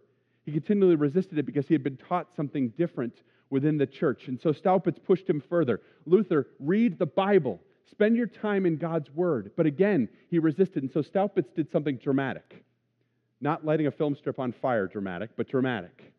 He 0.44 0.52
continually 0.52 0.96
resisted 0.96 1.38
it 1.38 1.46
because 1.46 1.66
he 1.66 1.74
had 1.74 1.82
been 1.82 1.96
taught 1.96 2.34
something 2.34 2.68
different 2.70 3.22
within 3.50 3.78
the 3.78 3.86
church. 3.86 4.28
And 4.28 4.40
so 4.40 4.52
Staupitz 4.52 4.98
pushed 5.02 5.28
him 5.28 5.42
further. 5.48 5.80
Luther, 6.06 6.48
read 6.58 6.98
the 6.98 7.06
Bible. 7.06 7.60
Spend 7.90 8.16
your 8.16 8.26
time 8.26 8.66
in 8.66 8.76
God's 8.76 9.10
word. 9.10 9.52
But 9.56 9.66
again, 9.66 10.08
he 10.30 10.38
resisted. 10.38 10.82
And 10.82 10.92
so 10.92 11.02
Staupitz 11.02 11.54
did 11.54 11.70
something 11.70 11.96
dramatic. 11.96 12.64
Not 13.40 13.64
lighting 13.64 13.86
a 13.86 13.90
film 13.90 14.16
strip 14.16 14.38
on 14.38 14.52
fire, 14.52 14.86
dramatic, 14.86 15.30
but 15.36 15.48
dramatic. 15.48 16.12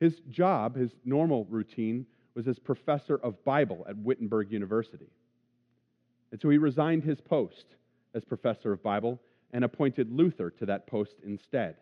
His 0.00 0.20
job, 0.30 0.76
his 0.76 0.90
normal 1.04 1.46
routine, 1.46 2.06
was 2.34 2.48
as 2.48 2.58
professor 2.58 3.16
of 3.16 3.42
Bible 3.44 3.86
at 3.88 3.96
Wittenberg 3.96 4.50
University. 4.50 5.08
And 6.32 6.40
so 6.40 6.48
he 6.48 6.58
resigned 6.58 7.04
his 7.04 7.20
post 7.20 7.64
as 8.14 8.24
professor 8.24 8.72
of 8.72 8.82
Bible 8.82 9.20
and 9.52 9.64
appointed 9.64 10.10
Luther 10.10 10.50
to 10.50 10.66
that 10.66 10.86
post 10.86 11.14
instead. 11.24 11.76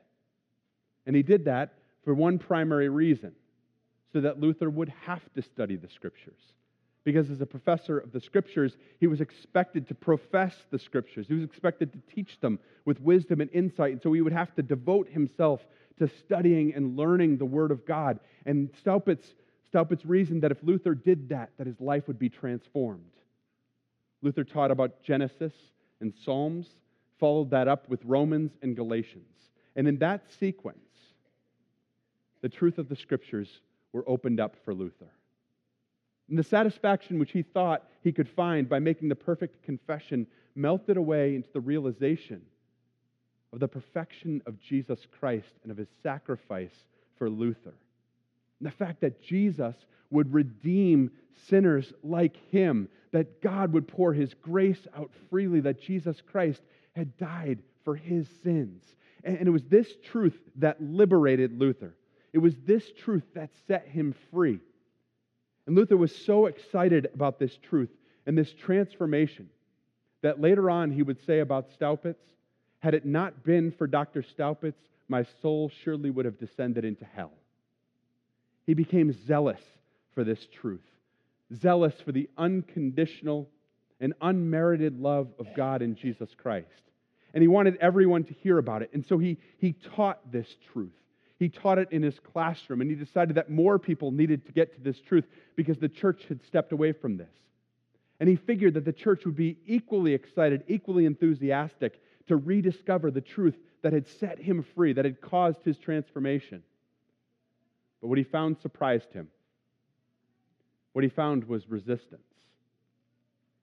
And 1.07 1.17
he 1.17 1.23
did 1.23 1.45
that 1.47 1.75
for 2.05 2.15
one 2.15 2.39
primary 2.39 2.89
reason 2.89 3.33
so 4.13 4.21
that 4.21 4.41
Luther 4.41 4.71
would 4.71 4.93
have 5.07 5.23
to 5.35 5.43
study 5.43 5.77
the 5.77 5.89
scriptures. 5.89 6.41
Because 7.05 7.31
as 7.31 7.41
a 7.41 7.47
professor 7.47 7.99
of 7.99 8.13
the 8.13 8.21
scriptures, 8.21 8.77
he 9.01 9.09
was 9.09 9.21
expected 9.21 9.89
to 9.89 9.95
profess 9.95 10.55
the 10.71 10.79
scriptures. 10.79 11.27
He 11.27 11.35
was 11.35 11.43
expected 11.43 11.93
to 11.93 12.15
teach 12.15 12.39
them 12.41 12.61
with 12.85 13.01
wisdom 13.01 13.41
and 13.41 13.51
insight. 13.53 13.93
And 13.93 14.03
so 14.03 14.13
he 14.13 14.21
would 14.21 14.33
have 14.33 14.55
to 14.55 14.63
devote 14.63 15.09
himself 15.09 15.61
to 15.99 16.09
studying 16.09 16.75
and 16.75 16.97
learning 16.97 17.39
the 17.39 17.45
word 17.45 17.73
of 17.73 17.85
God. 17.85 18.21
And 18.47 18.71
Staupitz, 18.85 19.35
Staupitz 19.73 20.03
reasoned 20.05 20.43
that 20.43 20.53
if 20.53 20.63
Luther 20.63 20.95
did 20.95 21.31
that, 21.31 21.51
that 21.59 21.67
his 21.67 21.81
life 21.81 22.07
would 22.07 22.19
be 22.19 22.29
transformed. 22.29 23.03
Luther 24.23 24.45
taught 24.45 24.71
about 24.71 25.03
Genesis 25.03 25.53
and 26.01 26.15
Psalms, 26.25 26.69
followed 27.19 27.51
that 27.51 27.67
up 27.67 27.89
with 27.89 28.05
Romans 28.05 28.53
and 28.63 28.77
Galatians. 28.77 29.27
And 29.75 29.89
in 29.89 29.99
that 29.99 30.31
sequence, 30.39 30.79
the 32.43 32.49
truth 32.49 32.79
of 32.79 32.89
the 32.89 32.97
scriptures 32.97 33.49
were 33.93 34.09
opened 34.09 34.41
up 34.41 34.57
for 34.65 34.75
Luther. 34.75 35.11
And 36.29 36.39
the 36.39 36.45
satisfaction 36.45 37.19
which 37.19 37.33
he 37.33 37.43
thought 37.43 37.89
he 38.03 38.13
could 38.13 38.29
find 38.29 38.69
by 38.69 38.79
making 38.79 39.09
the 39.09 39.15
perfect 39.15 39.63
confession 39.63 40.27
melted 40.55 40.97
away 40.97 41.35
into 41.35 41.49
the 41.53 41.61
realization 41.61 42.43
of 43.53 43.61
the 43.61 43.69
perfection 43.69 44.43
of 44.47 44.61
Jesus 44.61 45.07
Christ 45.19 45.53
and 45.63 45.71
of 45.71 45.77
his 45.77 45.89
sacrifice 46.03 46.85
for 47.19 47.29
Luther. 47.29 47.75
And 48.61 48.67
the 48.67 48.71
fact 48.71 49.01
that 49.01 49.23
Jesus 49.23 49.75
would 50.11 50.33
redeem 50.33 51.11
sinners 51.49 51.93
like 52.03 52.37
him, 52.51 52.89
that 53.13 53.43
God 53.43 53.73
would 53.73 53.89
pour 53.89 54.13
his 54.13 54.35
grace 54.35 54.87
out 54.97 55.11
freely, 55.29 55.61
that 55.61 55.81
Jesus 55.81 56.21
Christ 56.21 56.63
had 56.95 57.17
died 57.17 57.63
for 57.85 57.97
his 57.97 58.29
sins. 58.43 58.85
And 59.25 59.47
it 59.47 59.51
was 59.51 59.65
this 59.65 59.89
truth 60.03 60.39
that 60.57 60.83
liberated 60.83 61.59
Luther. 61.59 61.95
It 62.33 62.39
was 62.39 62.55
this 62.67 62.85
truth 63.05 63.25
that 63.35 63.51
set 63.67 63.87
him 63.89 64.15
free. 64.31 64.59
And 65.67 65.77
Luther 65.77 65.97
was 65.97 66.15
so 66.15 66.47
excited 66.47 67.09
about 67.15 67.39
this 67.39 67.57
truth 67.69 67.91
and 68.27 68.37
this 68.37 68.53
transformation 68.53 69.49
that 70.23 70.41
later 70.41 70.71
on 70.71 70.91
he 70.91 71.03
would 71.03 71.25
say 71.25 71.41
about 71.41 71.71
Staupitz 71.73 72.23
had 72.79 72.95
it 72.95 73.05
not 73.05 73.45
been 73.45 73.71
for 73.71 73.87
Dr. 73.87 74.23
Staupitz, 74.23 74.79
my 75.09 75.25
soul 75.41 75.71
surely 75.85 76.11
would 76.11 76.25
have 76.25 76.39
descended 76.39 76.85
into 76.85 77.05
hell. 77.05 77.33
He 78.67 78.75
became 78.75 79.13
zealous 79.27 79.61
for 80.15 80.25
this 80.25 80.47
truth, 80.61 80.85
zealous 81.55 81.95
for 82.05 82.13
the 82.13 82.29
unconditional 82.37 83.49
and 84.01 84.15
unmerited 84.21 84.99
love 84.99 85.29
of 85.39 85.47
God 85.55 85.81
in 85.81 85.95
Jesus 85.95 86.31
Christ. 86.37 86.67
And 87.35 87.43
he 87.43 87.49
wanted 87.49 87.77
everyone 87.81 88.25
to 88.25 88.35
hear 88.35 88.59
about 88.59 88.83
it. 88.83 88.91
And 88.93 89.07
so 89.07 89.17
he, 89.19 89.39
he 89.59 89.75
taught 89.95 90.33
this 90.33 90.49
truth. 90.73 90.91
He 91.43 91.49
taught 91.49 91.79
it 91.79 91.89
in 91.91 92.05
his 92.05 92.21
classroom, 92.21 92.83
and 92.83 92.89
he 92.89 92.95
decided 92.95 93.35
that 93.35 93.51
more 93.51 93.77
people 93.77 94.13
needed 94.13 94.47
to 94.47 94.53
get 94.53 94.77
to 94.77 94.81
this 94.81 95.01
truth 95.01 95.25
because 95.57 95.77
the 95.77 95.89
church 95.89 96.27
had 96.29 96.41
stepped 96.45 96.71
away 96.71 96.93
from 96.93 97.17
this. 97.17 97.33
And 98.21 98.29
he 98.29 98.37
figured 98.37 98.75
that 98.75 98.85
the 98.85 98.93
church 98.93 99.25
would 99.25 99.35
be 99.35 99.59
equally 99.67 100.15
excited, 100.15 100.63
equally 100.69 101.05
enthusiastic 101.05 102.01
to 102.29 102.37
rediscover 102.37 103.11
the 103.11 103.21
truth 103.21 103.57
that 103.83 103.93
had 103.93 104.07
set 104.07 104.39
him 104.39 104.65
free, 104.77 104.93
that 104.93 105.05
had 105.05 105.21
caused 105.21 105.65
his 105.65 105.79
transformation. 105.79 106.63
But 108.01 108.07
what 108.07 108.19
he 108.19 108.25
found 108.25 108.61
surprised 108.61 109.13
him. 109.13 109.27
What 110.93 111.03
he 111.03 111.11
found 111.11 111.43
was 111.49 111.69
resistance. 111.69 112.23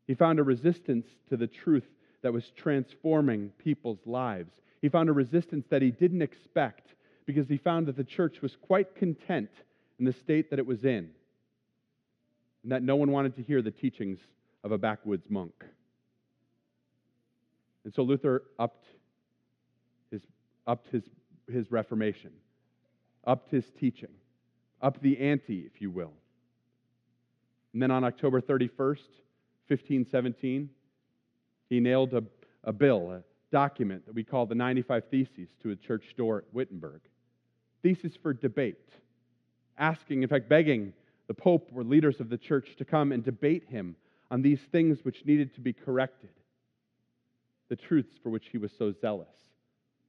He 0.06 0.16
found 0.16 0.40
a 0.40 0.44
resistance 0.44 1.08
to 1.30 1.38
the 1.38 1.48
truth 1.48 1.88
that 2.24 2.34
was 2.34 2.52
transforming 2.58 3.54
people's 3.58 4.06
lives. 4.06 4.52
He 4.82 4.90
found 4.90 5.08
a 5.08 5.14
resistance 5.14 5.66
that 5.70 5.82
he 5.82 5.92
didn't 5.92 6.22
expect 6.22 6.96
because 7.30 7.48
he 7.48 7.58
found 7.58 7.86
that 7.86 7.96
the 7.96 8.04
church 8.04 8.42
was 8.42 8.56
quite 8.60 8.96
content 8.96 9.52
in 10.00 10.06
the 10.06 10.14
state 10.14 10.50
that 10.50 10.58
it 10.58 10.66
was 10.66 10.84
in, 10.84 11.12
and 12.64 12.72
that 12.72 12.82
no 12.82 12.96
one 12.96 13.12
wanted 13.12 13.36
to 13.36 13.44
hear 13.44 13.62
the 13.62 13.70
teachings 13.70 14.18
of 14.64 14.72
a 14.72 14.80
backwoods 14.80 15.30
monk. 15.30 15.54
And 17.84 17.94
so 17.94 18.02
Luther 18.02 18.42
upped 18.58 18.84
his, 20.10 20.24
upped 20.66 20.88
his, 20.88 21.04
his 21.48 21.72
Reformation, 21.72 22.32
upped 23.28 23.52
his 23.52 23.66
teaching, 23.80 24.10
upped 24.82 25.04
the 25.04 25.20
ante, 25.20 25.70
if 25.72 25.80
you 25.84 25.92
will. 25.92 26.14
And 27.74 27.82
then 27.84 27.92
on 27.92 28.04
October 28.04 28.42
31st, 28.42 29.06
1517, 29.68 30.68
he 31.70 31.80
nailed 31.80 32.12
a, 32.16 32.24
a 32.64 32.74
bill, 32.74 33.12
a 33.12 33.22
document 33.52 34.08
that 34.08 34.16
we 34.16 34.24
call 34.24 34.48
the 34.48 34.56
95 34.56 35.04
Theses, 35.12 35.50
to 35.62 35.70
a 35.70 35.76
church 35.76 36.16
door 36.18 36.40
at 36.40 36.46
Wittenberg 36.56 37.02
thesis 37.82 38.14
for 38.22 38.34
debate, 38.34 38.90
asking, 39.78 40.24
in 40.24 40.30
fact, 40.30 40.50
begging 40.50 40.94
the 41.28 41.34
Pope 41.34 41.70
or 41.76 41.84
leaders 41.84 42.20
of 42.20 42.30
the 42.30 42.38
church 42.38 42.76
to 42.78 42.86
come 42.86 43.12
and 43.12 43.24
debate 43.24 43.66
him 43.70 43.96
on 44.32 44.42
these 44.42 44.60
things 44.72 45.00
which 45.04 45.26
needed 45.26 45.54
to 45.56 45.62
be 45.62 45.74
corrected, 45.74 46.32
the 47.70 47.76
truths 47.76 48.18
for 48.22 48.30
which 48.30 48.48
he 48.52 48.58
was 48.58 48.72
so 48.78 48.92
zealous, 48.92 49.28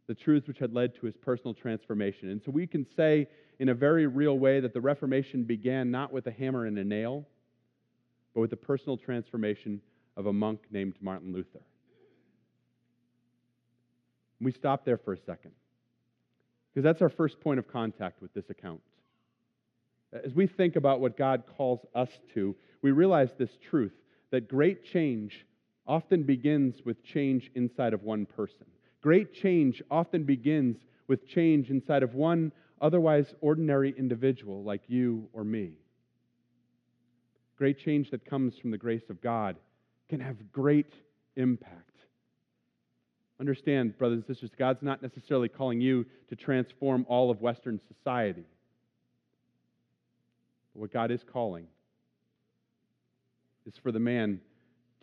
the 0.07 0.15
truths 0.15 0.49
which 0.49 0.59
had 0.59 0.73
led 0.73 0.95
to 0.95 1.07
his 1.07 1.17
personal 1.17 1.55
transformation. 1.55 2.31
And 2.31 2.43
so 2.43 2.51
we 2.51 2.67
can 2.67 2.87
say 2.97 3.29
in 3.59 3.69
a 3.69 3.75
very 3.75 4.07
real 4.07 4.39
way 4.39 4.61
that 4.61 4.73
the 4.73 4.81
Reformation 4.81 5.45
began 5.45 5.91
not 5.91 6.13
with 6.13 6.27
a 6.27 6.31
hammer 6.31 6.67
and 6.67 6.79
a 6.79 6.85
nail, 6.85 7.27
but 8.35 8.41
with 8.41 8.51
the 8.51 8.57
personal 8.57 8.97
transformation 8.97 9.81
of 10.17 10.27
a 10.27 10.33
monk 10.33 10.61
named 10.71 10.95
Martin 11.01 11.33
Luther. 11.33 11.61
We 14.41 14.53
stop 14.53 14.85
there 14.85 14.97
for 14.97 15.13
a 15.13 15.19
second. 15.19 15.53
Because 16.73 16.85
that's 16.85 17.03
our 17.03 17.09
first 17.09 17.41
point 17.41 17.59
of 17.59 17.69
contact 17.69 18.23
with 18.23 18.33
this 18.33 18.51
account. 18.51 18.81
As 20.13 20.35
we 20.35 20.47
think 20.47 20.77
about 20.77 21.01
what 21.01 21.17
God 21.17 21.45
calls 21.57 21.81
us 21.95 22.11
to, 22.35 22.55
we 22.83 22.91
realize 22.91 23.31
this 23.39 23.57
truth 23.71 23.93
that 24.31 24.49
great 24.49 24.85
change 24.85 25.47
often 25.87 26.23
begins 26.23 26.77
with 26.85 27.03
change 27.03 27.51
inside 27.55 27.93
of 27.93 28.03
one 28.03 28.27
person. 28.27 28.67
Great 29.03 29.33
change 29.35 29.83
often 29.91 30.25
begins 30.25 30.77
with 31.09 31.27
change 31.27 31.71
inside 31.71 32.03
of 32.03 32.15
one 32.15 32.53
otherwise 32.81 33.35
ordinary 33.41 33.95
individual 33.99 34.63
like 34.63 34.83
you 34.87 35.29
or 35.33 35.45
me. 35.45 35.73
Great 37.57 37.79
change 37.79 38.11
that 38.11 38.25
comes 38.25 38.57
from 38.57 38.71
the 38.71 38.79
grace 38.79 39.11
of 39.11 39.21
God 39.21 39.57
can 40.09 40.21
have 40.21 40.51
great 40.53 40.95
impact. 41.37 41.91
Understand, 43.41 43.97
brothers 43.97 44.19
and 44.19 44.27
sisters, 44.27 44.51
God's 44.59 44.83
not 44.83 45.03
necessarily 45.03 45.49
calling 45.49 45.81
you 45.81 46.05
to 46.29 46.37
transform 46.37 47.07
all 47.09 47.31
of 47.31 47.41
Western 47.41 47.81
society. 47.89 48.45
But 50.75 50.81
what 50.81 50.93
God 50.93 51.11
is 51.11 51.25
calling 51.33 51.67
is 53.67 53.73
for 53.83 53.93
the 53.93 53.99
man 53.99 54.41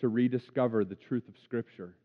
to 0.01 0.07
rediscover 0.07 0.85
the 0.85 0.95
truth 0.95 1.27
of 1.27 1.33
Scripture 1.43 1.95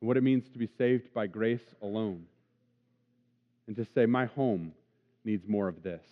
and 0.00 0.06
what 0.06 0.16
it 0.16 0.22
means 0.22 0.48
to 0.52 0.58
be 0.58 0.68
saved 0.78 1.12
by 1.12 1.26
grace 1.26 1.74
alone. 1.82 2.26
And 3.66 3.74
to 3.74 3.86
say, 3.92 4.06
My 4.06 4.26
home 4.26 4.72
needs 5.24 5.48
more 5.48 5.66
of 5.66 5.82
this. 5.82 6.04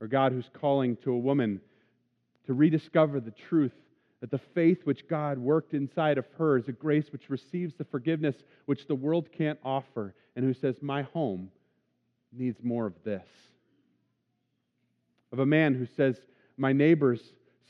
Or 0.00 0.08
God 0.08 0.32
who's 0.32 0.50
calling 0.52 0.96
to 1.04 1.12
a 1.12 1.18
woman 1.18 1.60
to 2.46 2.54
rediscover 2.54 3.20
the 3.20 3.30
truth 3.30 3.72
that 4.20 4.30
the 4.30 4.38
faith 4.38 4.84
which 4.84 5.08
God 5.08 5.38
worked 5.38 5.74
inside 5.74 6.18
of 6.18 6.26
her 6.38 6.56
is 6.56 6.68
a 6.68 6.72
grace 6.72 7.06
which 7.12 7.30
receives 7.30 7.74
the 7.74 7.84
forgiveness 7.84 8.34
which 8.66 8.86
the 8.86 8.94
world 8.94 9.30
can't 9.30 9.58
offer, 9.64 10.14
and 10.34 10.44
who 10.44 10.54
says, 10.54 10.76
My 10.80 11.02
home 11.02 11.50
needs 12.32 12.58
more 12.62 12.86
of 12.86 12.94
this. 13.04 13.26
Of 15.32 15.38
a 15.38 15.46
man 15.46 15.74
who 15.74 15.86
says, 15.96 16.16
My 16.56 16.72
neighbors 16.72 17.20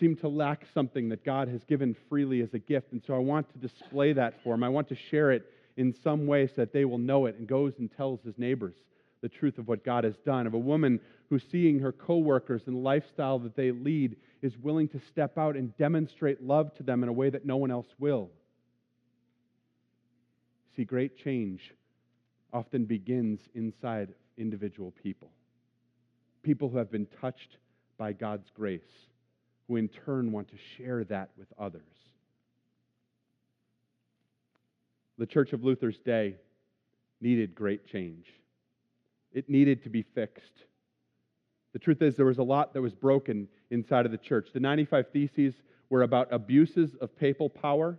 seem 0.01 0.17
to 0.17 0.29
lack 0.29 0.65
something 0.73 1.09
that 1.09 1.25
God 1.25 1.49
has 1.49 1.65
given 1.65 1.95
freely 2.09 2.41
as 2.41 2.55
a 2.55 2.59
gift, 2.59 2.93
and 2.93 3.03
so 3.07 3.15
I 3.15 3.19
want 3.19 3.51
to 3.53 3.59
display 3.59 4.13
that 4.15 4.35
for 4.43 4.55
them. 4.55 4.65
I 4.65 4.69
want 4.69 4.89
to 4.89 4.97
share 5.11 5.33
it 5.33 5.45
in 5.77 5.95
some 6.03 6.27
way 6.27 6.47
so 6.47 6.55
that 6.57 6.73
they 6.73 6.85
will 6.85 6.99
know 6.99 7.27
it, 7.27 7.37
and 7.37 7.47
goes 7.47 7.75
and 7.79 7.95
tells 7.95 8.21
his 8.23 8.39
neighbors 8.39 8.75
the 9.21 9.29
truth 9.29 9.59
of 9.59 9.69
what 9.69 9.85
God 9.85 10.05
has 10.05 10.17
done. 10.25 10.47
Of 10.47 10.55
a 10.55 10.59
woman 10.59 11.01
who, 11.29 11.39
seeing 11.39 11.81
her 11.81 11.93
coworkers 11.93 12.63
and 12.67 12.77
the 12.77 12.81
lifestyle 12.81 13.39
that 13.41 13.57
they 13.57 13.71
lead, 13.71 14.17
is 14.43 14.57
willing 14.57 14.89
to 14.89 15.01
step 15.11 15.37
out 15.37 15.57
and 15.57 15.77
demonstrate 15.77 16.43
love 16.43 16.75
to 16.77 16.83
them 16.83 17.03
in 17.03 17.09
a 17.09 17.13
way 17.13 17.31
that 17.31 17.45
no 17.45 17.57
one 17.57 17.71
else 17.71 17.89
will. 17.99 18.31
See, 20.77 20.85
great 20.85 21.19
change 21.19 21.75
often 22.53 22.85
begins 22.85 23.41
inside 23.55 24.15
individual 24.37 24.93
people. 25.03 25.31
People 26.43 26.69
who 26.69 26.79
have 26.79 26.91
been 26.91 27.09
touched 27.21 27.59
by 27.99 28.13
God's 28.13 28.49
grace, 28.55 28.81
who 29.67 29.77
in 29.77 29.89
turn 29.89 30.33
want 30.33 30.49
to 30.49 30.57
share 30.77 31.05
that 31.05 31.31
with 31.37 31.49
others. 31.59 31.83
The 35.19 35.27
Church 35.27 35.53
of 35.53 35.65
Luther's 35.65 35.99
day 35.99 36.37
needed 37.21 37.55
great 37.55 37.87
change. 37.87 38.27
It 39.33 39.49
needed 39.49 39.83
to 39.85 39.91
be 39.91 40.03
fixed. 40.03 40.65
The 41.73 41.79
truth 41.79 42.03
is, 42.03 42.17
there 42.17 42.27
was 42.27 42.39
a 42.39 42.43
lot 42.43 42.73
that 42.73 42.83
was 42.83 42.95
broken 42.95 43.49
inside 43.71 44.07
of 44.07 44.13
the 44.13 44.19
church. 44.19 44.49
The 44.53 44.61
95 44.61 45.09
Theses 45.13 45.55
were 45.91 46.03
about 46.03 46.33
abuses 46.33 46.95
of 47.01 47.17
papal 47.17 47.49
power 47.49 47.99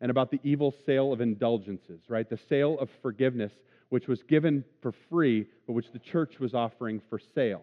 and 0.00 0.10
about 0.10 0.30
the 0.30 0.40
evil 0.42 0.74
sale 0.84 1.12
of 1.12 1.20
indulgences, 1.20 2.00
right? 2.08 2.28
The 2.28 2.38
sale 2.48 2.78
of 2.78 2.90
forgiveness, 3.02 3.52
which 3.90 4.08
was 4.08 4.22
given 4.22 4.64
for 4.82 4.92
free, 5.10 5.46
but 5.66 5.74
which 5.74 5.92
the 5.92 5.98
church 5.98 6.38
was 6.38 6.54
offering 6.54 7.00
for 7.08 7.18
sale. 7.18 7.62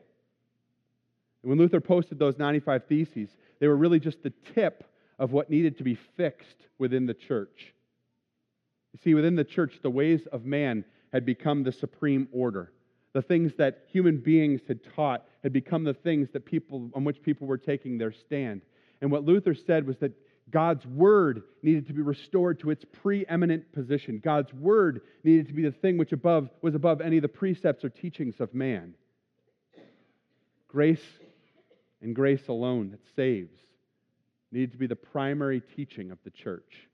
And 1.42 1.50
when 1.50 1.60
Luther 1.60 1.82
posted 1.82 2.20
those 2.20 2.38
95 2.38 2.86
Theses, 2.86 3.30
they 3.60 3.68
were 3.68 3.76
really 3.76 4.00
just 4.00 4.24
the 4.24 4.34
tip 4.54 4.90
of 5.20 5.32
what 5.32 5.50
needed 5.50 5.78
to 5.78 5.84
be 5.84 5.98
fixed 6.16 6.68
within 6.78 7.06
the 7.06 7.14
church. 7.14 7.74
You 8.94 9.00
see, 9.04 9.14
within 9.14 9.36
the 9.36 9.44
church, 9.44 9.80
the 9.82 9.90
ways 9.90 10.22
of 10.32 10.46
man 10.46 10.86
had 11.12 11.26
become 11.26 11.64
the 11.64 11.72
supreme 11.72 12.28
order 12.32 12.72
the 13.14 13.22
things 13.22 13.54
that 13.58 13.86
human 13.92 14.18
beings 14.18 14.62
had 14.68 14.80
taught 14.96 15.26
had 15.44 15.54
become 15.54 15.84
the 15.84 15.94
things 15.94 16.30
that 16.34 16.46
people 16.46 16.90
on 16.94 17.04
which 17.04 17.22
people 17.22 17.48
were 17.48 17.58
taking 17.58 17.98
their 17.98 18.12
stand. 18.12 18.62
And 19.02 19.12
what 19.12 19.24
Luther 19.24 19.54
said 19.54 19.86
was 19.88 19.98
that 19.98 20.12
God's 20.50 20.86
word 20.86 21.44
needed 21.62 21.88
to 21.88 21.94
be 21.94 22.02
restored 22.02 22.60
to 22.60 22.72
its 22.72 22.86
preeminent 22.92 23.72
position. 23.72 24.20
God's 24.24 24.54
word 24.54 25.02
needed 25.24 25.48
to 25.48 25.54
be 25.54 25.64
the 25.64 25.72
thing 25.72 25.98
which 25.98 26.12
above 26.12 26.50
was 26.62 26.76
above 26.76 27.02
any 27.02 27.18
of 27.18 27.22
the 27.22 27.30
precepts 27.30 27.84
or 27.84 27.90
teachings 27.90 28.40
of 28.40 28.54
man. 28.54 28.94
Grace 30.68 31.04
and 32.02 32.16
grace 32.16 32.48
alone 32.48 32.92
that 32.92 33.02
saves 33.16 33.56
needed 34.52 34.72
to 34.72 34.78
be 34.78 34.88
the 34.88 34.96
primary 34.96 35.62
teaching 35.76 36.12
of 36.12 36.18
the 36.24 36.30
church. 36.30 36.88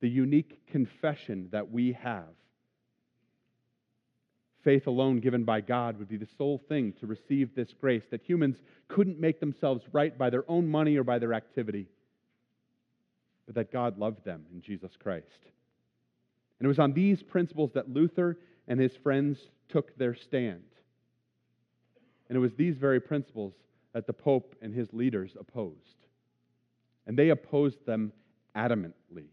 The 0.00 0.08
unique 0.08 0.66
confession 0.66 1.48
that 1.52 1.70
we 1.70 1.92
have 1.92 2.28
faith 4.64 4.86
alone 4.86 5.20
given 5.20 5.44
by 5.44 5.60
God 5.60 5.98
would 5.98 6.08
be 6.08 6.16
the 6.16 6.28
sole 6.38 6.62
thing 6.68 6.92
to 7.00 7.06
receive 7.06 7.54
this 7.54 7.72
grace, 7.80 8.04
that 8.10 8.22
humans 8.22 8.56
couldn't 8.88 9.20
make 9.20 9.40
themselves 9.40 9.84
right 9.92 10.16
by 10.16 10.30
their 10.30 10.44
own 10.48 10.68
money 10.68 10.96
or 10.96 11.04
by 11.04 11.18
their 11.18 11.34
activity, 11.34 11.88
but 13.46 13.54
that 13.54 13.72
God 13.72 13.98
loved 13.98 14.24
them 14.24 14.44
in 14.52 14.60
Jesus 14.60 14.92
Christ. 15.02 15.26
And 16.58 16.66
it 16.66 16.68
was 16.68 16.78
on 16.78 16.92
these 16.92 17.22
principles 17.22 17.72
that 17.74 17.90
Luther 17.90 18.38
and 18.68 18.78
his 18.78 18.92
friends 19.02 19.38
took 19.68 19.96
their 19.96 20.14
stand. 20.14 20.62
And 22.28 22.36
it 22.36 22.40
was 22.40 22.54
these 22.54 22.76
very 22.76 23.00
principles 23.00 23.54
that 23.92 24.06
the 24.06 24.12
Pope 24.12 24.54
and 24.62 24.72
his 24.72 24.92
leaders 24.92 25.32
opposed. 25.38 26.06
and 27.06 27.18
they 27.18 27.30
opposed 27.30 27.84
them 27.86 28.12
adamantly. 28.56 29.26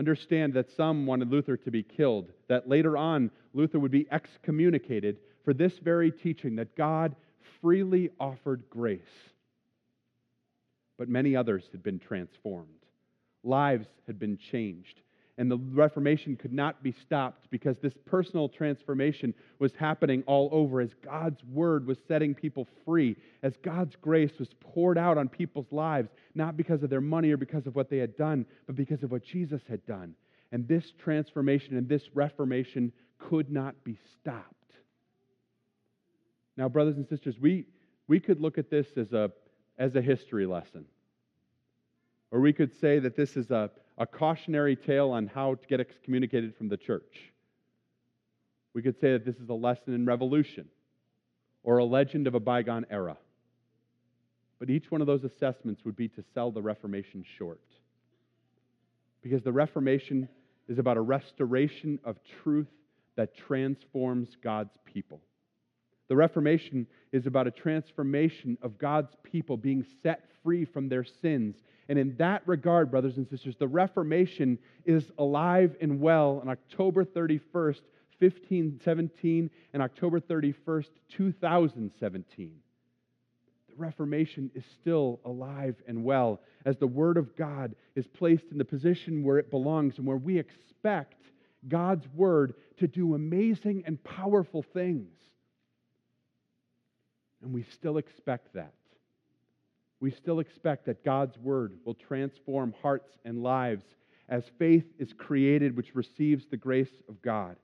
Understand 0.00 0.54
that 0.54 0.70
some 0.70 1.04
wanted 1.04 1.30
Luther 1.30 1.58
to 1.58 1.70
be 1.70 1.82
killed, 1.82 2.32
that 2.48 2.66
later 2.66 2.96
on 2.96 3.30
Luther 3.52 3.78
would 3.78 3.90
be 3.90 4.10
excommunicated 4.10 5.18
for 5.44 5.52
this 5.52 5.78
very 5.78 6.10
teaching 6.10 6.56
that 6.56 6.74
God 6.74 7.14
freely 7.60 8.08
offered 8.18 8.62
grace. 8.70 9.02
But 10.96 11.10
many 11.10 11.36
others 11.36 11.68
had 11.70 11.82
been 11.82 11.98
transformed, 11.98 12.86
lives 13.44 13.88
had 14.06 14.18
been 14.18 14.38
changed 14.38 15.02
and 15.40 15.50
the 15.50 15.56
Reformation 15.56 16.36
could 16.36 16.52
not 16.52 16.82
be 16.82 16.92
stopped 16.92 17.46
because 17.50 17.78
this 17.78 17.94
personal 18.04 18.46
transformation 18.46 19.32
was 19.58 19.72
happening 19.74 20.22
all 20.26 20.50
over 20.52 20.82
as 20.82 20.90
God's 21.02 21.42
word 21.44 21.86
was 21.86 21.96
setting 22.06 22.34
people 22.34 22.68
free, 22.84 23.16
as 23.42 23.54
God's 23.62 23.96
grace 23.96 24.32
was 24.38 24.50
poured 24.60 24.98
out 24.98 25.16
on 25.16 25.30
people's 25.30 25.72
lives, 25.72 26.10
not 26.34 26.58
because 26.58 26.82
of 26.82 26.90
their 26.90 27.00
money 27.00 27.30
or 27.30 27.38
because 27.38 27.66
of 27.66 27.74
what 27.74 27.88
they 27.88 27.96
had 27.96 28.18
done, 28.18 28.44
but 28.66 28.76
because 28.76 29.02
of 29.02 29.10
what 29.10 29.24
Jesus 29.24 29.62
had 29.66 29.84
done. 29.86 30.14
And 30.52 30.68
this 30.68 30.92
transformation 31.02 31.74
and 31.78 31.88
this 31.88 32.02
reformation 32.12 32.92
could 33.18 33.50
not 33.50 33.82
be 33.82 33.96
stopped. 34.20 34.74
Now, 36.58 36.68
brothers 36.68 36.98
and 36.98 37.08
sisters, 37.08 37.36
we, 37.40 37.64
we 38.08 38.20
could 38.20 38.42
look 38.42 38.58
at 38.58 38.68
this 38.68 38.88
as 38.98 39.14
a, 39.14 39.30
as 39.78 39.96
a 39.96 40.02
history 40.02 40.44
lesson. 40.44 40.84
Or 42.30 42.40
we 42.40 42.52
could 42.52 42.78
say 42.78 42.98
that 42.98 43.16
this 43.16 43.38
is 43.38 43.50
a, 43.50 43.70
a 44.00 44.06
cautionary 44.06 44.74
tale 44.74 45.10
on 45.10 45.26
how 45.26 45.54
to 45.54 45.66
get 45.68 45.78
excommunicated 45.78 46.56
from 46.56 46.70
the 46.70 46.76
church. 46.78 47.32
We 48.72 48.80
could 48.80 48.98
say 48.98 49.12
that 49.12 49.26
this 49.26 49.36
is 49.36 49.50
a 49.50 49.54
lesson 49.54 49.94
in 49.94 50.06
revolution 50.06 50.68
or 51.62 51.78
a 51.78 51.84
legend 51.84 52.26
of 52.26 52.34
a 52.34 52.40
bygone 52.40 52.86
era. 52.90 53.18
But 54.58 54.70
each 54.70 54.90
one 54.90 55.02
of 55.02 55.06
those 55.06 55.24
assessments 55.24 55.84
would 55.84 55.96
be 55.96 56.08
to 56.08 56.24
sell 56.32 56.50
the 56.50 56.62
Reformation 56.62 57.24
short. 57.38 57.60
Because 59.20 59.42
the 59.42 59.52
Reformation 59.52 60.28
is 60.66 60.78
about 60.78 60.96
a 60.96 61.02
restoration 61.02 61.98
of 62.02 62.16
truth 62.42 62.68
that 63.16 63.36
transforms 63.36 64.34
God's 64.42 64.78
people. 64.86 65.20
The 66.08 66.16
Reformation 66.16 66.86
is 67.12 67.26
about 67.26 67.46
a 67.46 67.50
transformation 67.50 68.56
of 68.62 68.78
God's 68.78 69.14
people 69.22 69.58
being 69.58 69.84
set 70.02 70.24
free 70.42 70.64
from 70.64 70.88
their 70.88 71.04
sins 71.04 71.56
and 71.90 71.98
in 71.98 72.14
that 72.18 72.46
regard, 72.46 72.88
brothers 72.88 73.16
and 73.16 73.28
sisters, 73.28 73.56
the 73.58 73.66
Reformation 73.66 74.60
is 74.84 75.10
alive 75.18 75.74
and 75.80 76.00
well 76.00 76.38
on 76.40 76.48
October 76.48 77.04
31st, 77.04 77.80
1517, 78.20 79.50
and 79.72 79.82
October 79.82 80.20
31st, 80.20 80.86
2017. 81.08 82.52
The 83.70 83.74
Reformation 83.76 84.52
is 84.54 84.62
still 84.80 85.18
alive 85.24 85.74
and 85.88 86.04
well 86.04 86.40
as 86.64 86.76
the 86.76 86.86
Word 86.86 87.16
of 87.16 87.34
God 87.34 87.74
is 87.96 88.06
placed 88.06 88.44
in 88.52 88.58
the 88.58 88.64
position 88.64 89.24
where 89.24 89.38
it 89.38 89.50
belongs 89.50 89.98
and 89.98 90.06
where 90.06 90.16
we 90.16 90.38
expect 90.38 91.16
God's 91.66 92.06
Word 92.14 92.54
to 92.78 92.86
do 92.86 93.16
amazing 93.16 93.82
and 93.84 94.00
powerful 94.04 94.62
things. 94.62 95.10
And 97.42 97.52
we 97.52 97.64
still 97.64 97.96
expect 97.96 98.54
that 98.54 98.74
we 100.00 100.10
still 100.10 100.40
expect 100.40 100.86
that 100.86 101.04
God's 101.04 101.36
word 101.38 101.74
will 101.84 101.94
transform 101.94 102.74
hearts 102.82 103.10
and 103.24 103.42
lives 103.42 103.84
as 104.28 104.44
faith 104.58 104.84
is 104.98 105.12
created, 105.12 105.76
which 105.76 105.94
receives 105.94 106.46
the 106.46 106.56
grace 106.56 107.02
of 107.08 107.20
God. 107.20 107.56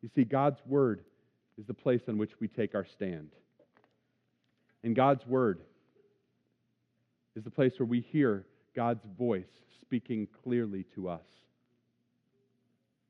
You 0.00 0.08
see, 0.14 0.24
God's 0.24 0.60
word 0.66 1.02
is 1.58 1.66
the 1.66 1.74
place 1.74 2.02
on 2.08 2.18
which 2.18 2.40
we 2.40 2.48
take 2.48 2.74
our 2.74 2.86
stand. 2.86 3.30
And 4.82 4.94
God's 4.94 5.26
word 5.26 5.60
is 7.36 7.44
the 7.44 7.50
place 7.50 7.72
where 7.78 7.86
we 7.86 8.00
hear 8.00 8.46
God's 8.74 9.04
voice 9.18 9.44
speaking 9.82 10.28
clearly 10.44 10.84
to 10.94 11.08
us. 11.08 11.26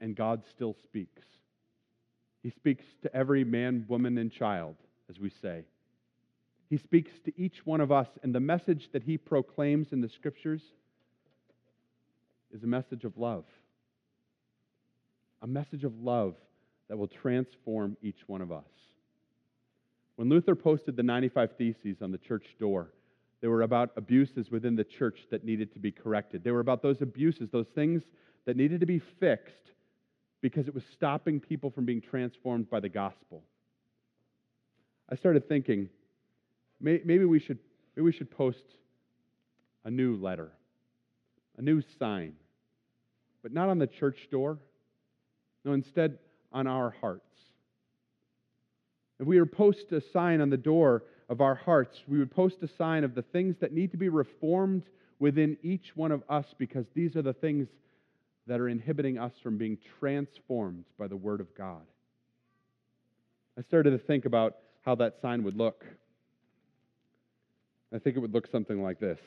And 0.01 0.17
God 0.17 0.43
still 0.51 0.75
speaks. 0.85 1.23
He 2.43 2.51
speaks 2.51 2.85
to 3.03 3.15
every 3.15 3.45
man, 3.45 3.85
woman, 3.89 4.17
and 4.17 4.33
child, 4.33 4.77
as 5.11 5.19
we 5.19 5.31
say. 5.43 5.65
He 6.69 6.77
speaks 6.77 7.11
to 7.25 7.33
each 7.41 7.65
one 7.65 7.81
of 7.81 7.91
us, 7.91 8.09
and 8.23 8.35
the 8.35 8.41
message 8.41 8.91
that 8.93 9.03
he 9.03 9.17
proclaims 9.17 9.93
in 9.93 10.01
the 10.01 10.09
scriptures 10.09 10.63
is 12.53 12.63
a 12.63 12.67
message 12.67 13.05
of 13.05 13.17
love. 13.17 13.45
A 15.41 15.47
message 15.47 15.85
of 15.85 15.99
love 16.01 16.35
that 16.89 16.97
will 16.97 17.09
transform 17.09 17.97
each 18.03 18.21
one 18.27 18.43
of 18.43 18.53
us. 18.53 18.65
When 20.17 20.29
Luther 20.29 20.55
posted 20.55 20.97
the 20.97 21.03
95 21.03 21.53
Theses 21.57 22.03
on 22.03 22.11
the 22.11 22.19
church 22.19 22.45
door, 22.59 22.93
they 23.41 23.49
were 23.49 23.63
about 23.63 23.93
abuses 23.97 24.51
within 24.51 24.75
the 24.75 24.85
church 24.85 25.21
that 25.31 25.45
needed 25.45 25.73
to 25.75 25.79
be 25.79 25.93
corrected. 25.93 26.43
They 26.43 26.51
were 26.51 26.61
about 26.61 26.83
those 26.83 27.01
abuses, 27.01 27.51
those 27.51 27.69
things 27.75 28.03
that 28.45 28.57
needed 28.57 28.81
to 28.81 28.87
be 28.87 28.99
fixed 28.99 29.71
because 30.41 30.67
it 30.69 30.75
was 30.75 30.83
stopping 30.93 31.41
people 31.41 31.71
from 31.71 31.85
being 31.85 32.01
transformed 32.01 32.69
by 32.69 32.81
the 32.81 32.89
gospel. 32.89 33.45
I 35.09 35.17
started 35.17 35.49
thinking, 35.49 35.89
maybe 36.81 37.25
we 37.25 37.41
should 37.41 37.59
maybe 37.97 38.05
we 38.05 38.13
should 38.13 38.31
post 38.31 38.65
a 39.85 39.91
new 39.91 40.17
letter, 40.17 40.53
a 41.57 41.63
new 41.63 41.83
sign, 41.99 42.35
but 43.43 43.53
not 43.53 43.69
on 43.69 43.79
the 43.79 43.87
church 43.87 44.29
door. 44.31 44.59
No, 45.65 45.73
instead 45.73 46.19
on 46.53 46.67
our 46.67 46.91
hearts. 47.01 47.25
If 49.21 49.27
we 49.27 49.39
were 49.41 49.47
to 49.47 49.57
post 49.57 49.91
a 49.93 50.01
sign 50.13 50.41
on 50.41 50.51
the 50.51 50.57
door 50.57 51.03
of 51.29 51.41
our 51.41 51.55
hearts, 51.55 51.99
we 52.07 52.19
would 52.19 52.31
post 52.31 52.57
a 52.63 52.69
sign 52.79 53.05
of 53.05 53.15
the 53.15 53.23
things 53.23 53.57
that 53.61 53.73
need 53.73 53.91
to 53.91 53.97
be 53.97 54.09
reformed 54.09 54.85
within 55.19 55.57
each 55.63 55.93
one 55.97 56.13
of 56.13 56.23
us 56.29 56.47
because 56.57 56.87
these 56.95 57.17
are 57.17 57.23
the 57.23 57.33
things 57.33 57.69
that 58.47 58.61
are 58.61 58.69
inhibiting 58.69 59.19
us 59.19 59.33
from 59.43 59.59
being 59.59 59.77
transformed 59.99 60.85
by 60.99 61.07
the 61.07 61.17
Word 61.17 61.41
of 61.41 61.55
God. 61.55 61.83
I 63.59 63.63
started 63.63 63.91
to 63.91 63.99
think 63.99 64.25
about 64.25 64.57
how 64.83 64.95
that 64.97 65.17
sign 65.21 65.43
would 65.43 65.57
look. 65.57 65.85
I 67.95 67.99
think 67.99 68.17
it 68.17 68.21
would 68.21 68.35
look 68.35 68.47
something 68.51 68.83
like 68.83 69.01
this. 69.01 69.19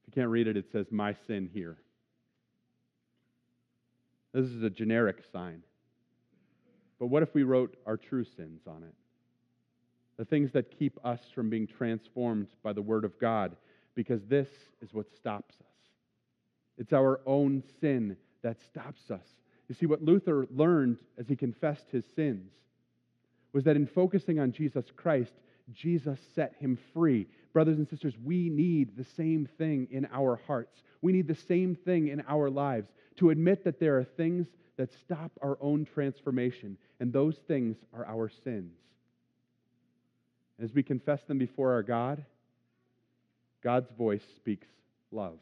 If 0.00 0.06
you 0.06 0.12
can't 0.14 0.30
read 0.30 0.46
it, 0.46 0.56
it 0.56 0.66
says, 0.72 0.86
My 0.90 1.14
sin 1.26 1.50
here. 1.52 1.76
This 4.32 4.46
is 4.46 4.62
a 4.62 4.70
generic 4.70 5.22
sign. 5.32 5.62
But 6.98 7.06
what 7.06 7.22
if 7.22 7.34
we 7.34 7.42
wrote 7.42 7.76
our 7.86 7.96
true 7.96 8.24
sins 8.24 8.62
on 8.66 8.82
it? 8.82 8.94
The 10.16 10.24
things 10.24 10.52
that 10.52 10.78
keep 10.78 10.98
us 11.04 11.20
from 11.34 11.50
being 11.50 11.66
transformed 11.66 12.48
by 12.62 12.72
the 12.72 12.82
Word 12.82 13.04
of 13.04 13.18
God, 13.18 13.56
because 13.94 14.22
this 14.28 14.48
is 14.80 14.94
what 14.94 15.14
stops 15.14 15.54
us. 15.60 15.66
It's 16.78 16.92
our 16.92 17.20
own 17.26 17.62
sin 17.80 18.16
that 18.42 18.60
stops 18.62 19.10
us. 19.10 19.26
You 19.68 19.74
see, 19.74 19.86
what 19.86 20.02
Luther 20.02 20.46
learned 20.50 20.98
as 21.18 21.26
he 21.28 21.36
confessed 21.36 21.86
his 21.90 22.04
sins 22.14 22.52
was 23.52 23.64
that 23.64 23.76
in 23.76 23.86
focusing 23.86 24.38
on 24.38 24.52
Jesus 24.52 24.84
Christ, 24.94 25.32
Jesus 25.72 26.18
set 26.34 26.54
him 26.58 26.78
free. 26.92 27.26
Brothers 27.52 27.78
and 27.78 27.88
sisters, 27.88 28.14
we 28.22 28.48
need 28.48 28.96
the 28.96 29.06
same 29.16 29.48
thing 29.58 29.88
in 29.90 30.06
our 30.12 30.40
hearts. 30.46 30.82
We 31.02 31.12
need 31.12 31.28
the 31.28 31.34
same 31.34 31.74
thing 31.74 32.08
in 32.08 32.22
our 32.28 32.50
lives 32.50 32.88
to 33.16 33.30
admit 33.30 33.64
that 33.64 33.80
there 33.80 33.98
are 33.98 34.04
things 34.04 34.46
that 34.76 34.90
stop 34.92 35.32
our 35.42 35.56
own 35.60 35.86
transformation, 35.86 36.76
and 37.00 37.12
those 37.12 37.36
things 37.48 37.76
are 37.94 38.06
our 38.06 38.30
sins. 38.44 38.76
As 40.62 40.72
we 40.72 40.82
confess 40.82 41.22
them 41.24 41.38
before 41.38 41.72
our 41.72 41.82
God, 41.82 42.24
God's 43.62 43.90
voice 43.96 44.24
speaks 44.36 44.68
love. 45.10 45.38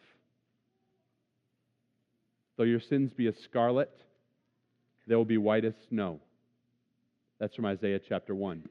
Though 2.57 2.65
your 2.65 2.81
sins 2.81 3.13
be 3.13 3.27
as 3.27 3.37
scarlet, 3.37 3.91
they 5.07 5.17
will 5.17 5.25
be 5.25 5.39
white 5.39 5.65
as 5.65 5.75
snow. 5.89 6.21
That's 7.39 7.55
from 7.55 7.67
Isaiah 7.67 7.99
chapter 7.99 8.35
1. 8.35 8.69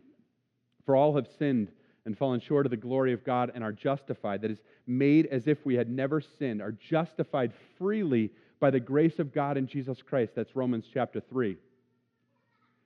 For 0.86 0.96
all 0.96 1.16
have 1.16 1.28
sinned 1.40 1.70
and 2.06 2.18
fallen 2.18 2.40
short 2.40 2.66
of 2.66 2.70
the 2.70 2.78
glory 2.78 3.14
of 3.14 3.24
God 3.24 3.52
and 3.56 3.64
are 3.64 3.72
justified, 3.72 4.42
that 4.42 4.52
is, 4.52 4.60
made 4.86 5.28
as 5.28 5.48
if 5.48 5.66
we 5.66 5.76
had 5.76 5.90
never 5.90 6.20
sinned, 6.20 6.62
are 6.62 6.74
justified 6.74 7.54
freely 7.78 8.30
by 8.60 8.70
the 8.70 8.80
grace 8.80 9.20
of 9.20 9.34
God 9.34 9.58
in 9.58 9.68
Jesus 9.68 10.02
Christ. 10.02 10.34
That's 10.36 10.56
Romans 10.56 10.86
chapter 10.94 11.22
3. 11.22 11.58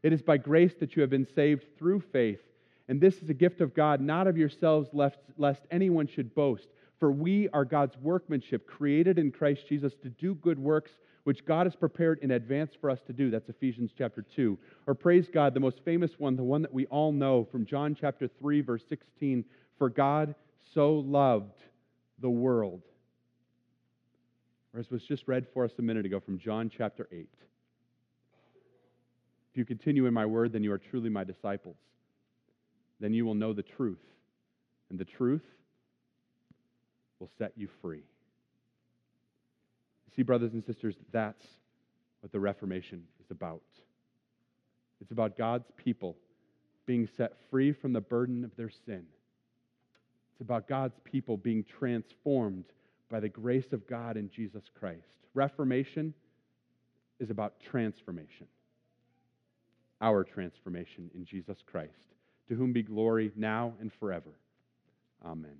It 0.03 0.13
is 0.13 0.21
by 0.21 0.37
grace 0.37 0.73
that 0.79 0.95
you 0.95 1.01
have 1.01 1.09
been 1.09 1.27
saved 1.35 1.65
through 1.77 2.01
faith. 2.01 2.41
And 2.87 3.01
this 3.01 3.21
is 3.21 3.29
a 3.29 3.33
gift 3.33 3.61
of 3.61 3.73
God, 3.73 3.99
not 3.99 4.27
of 4.27 4.37
yourselves, 4.37 4.89
lest, 4.93 5.19
lest 5.37 5.63
anyone 5.71 6.07
should 6.07 6.33
boast. 6.33 6.67
For 6.99 7.11
we 7.11 7.49
are 7.49 7.65
God's 7.65 7.97
workmanship, 7.97 8.67
created 8.67 9.19
in 9.19 9.31
Christ 9.31 9.67
Jesus 9.67 9.93
to 10.03 10.09
do 10.09 10.35
good 10.35 10.57
works 10.57 10.91
which 11.27 11.43
God 11.43 11.65
has 11.65 11.75
prepared 11.75 12.19
in 12.21 12.31
advance 12.31 12.71
for 12.79 12.89
us 12.89 12.99
to 13.05 13.11
do. 13.11 13.29
That's 13.29 13.49
Ephesians 13.49 13.91
chapter 13.97 14.21
2. 14.21 14.57
Or 14.87 14.95
praise 14.95 15.27
God, 15.27 15.53
the 15.53 15.59
most 15.59 15.81
famous 15.83 16.11
one, 16.17 16.37
the 16.37 16.43
one 16.43 16.61
that 16.61 16.73
we 16.73 16.85
all 16.85 17.11
know 17.11 17.45
from 17.51 17.65
John 17.65 17.97
chapter 17.99 18.29
3, 18.39 18.61
verse 18.61 18.83
16. 18.87 19.43
For 19.77 19.89
God 19.89 20.35
so 20.73 20.93
loved 20.93 21.59
the 22.21 22.29
world. 22.29 22.81
Or 24.73 24.79
as 24.79 24.89
was 24.89 25.03
just 25.03 25.27
read 25.27 25.45
for 25.53 25.65
us 25.65 25.71
a 25.79 25.81
minute 25.81 26.05
ago 26.05 26.21
from 26.21 26.39
John 26.39 26.71
chapter 26.73 27.09
8. 27.11 27.27
If 29.51 29.57
you 29.57 29.65
continue 29.65 30.05
in 30.05 30.13
my 30.13 30.25
word, 30.25 30.53
then 30.53 30.63
you 30.63 30.71
are 30.71 30.77
truly 30.77 31.09
my 31.09 31.25
disciples. 31.25 31.75
Then 33.01 33.13
you 33.13 33.25
will 33.25 33.35
know 33.35 33.51
the 33.51 33.63
truth, 33.63 33.99
and 34.89 34.97
the 34.97 35.03
truth 35.03 35.43
will 37.19 37.29
set 37.37 37.51
you 37.57 37.67
free. 37.81 38.03
See, 40.17 40.23
brothers 40.23 40.53
and 40.53 40.65
sisters, 40.65 40.95
that's 41.13 41.45
what 42.21 42.31
the 42.31 42.39
Reformation 42.39 43.03
is 43.23 43.29
about. 43.29 43.61
It's 44.99 45.11
about 45.11 45.37
God's 45.37 45.71
people 45.77 46.17
being 46.87 47.07
set 47.17 47.33
free 47.51 47.71
from 47.71 47.93
the 47.93 48.01
burden 48.01 48.43
of 48.43 48.55
their 48.57 48.71
sin. 48.87 49.03
It's 50.33 50.41
about 50.41 50.67
God's 50.67 50.99
people 51.03 51.37
being 51.37 51.63
transformed 51.79 52.65
by 53.11 53.19
the 53.19 53.29
grace 53.29 53.71
of 53.73 53.87
God 53.87 54.17
in 54.17 54.29
Jesus 54.29 54.63
Christ. 54.79 55.07
Reformation 55.35 56.15
is 57.19 57.29
about 57.29 57.59
transformation, 57.59 58.47
our 60.01 60.23
transformation 60.23 61.11
in 61.13 61.25
Jesus 61.25 61.57
Christ, 61.65 61.91
to 62.49 62.55
whom 62.55 62.73
be 62.73 62.81
glory 62.81 63.31
now 63.35 63.73
and 63.79 63.91
forever. 63.99 64.39
Amen. 65.23 65.57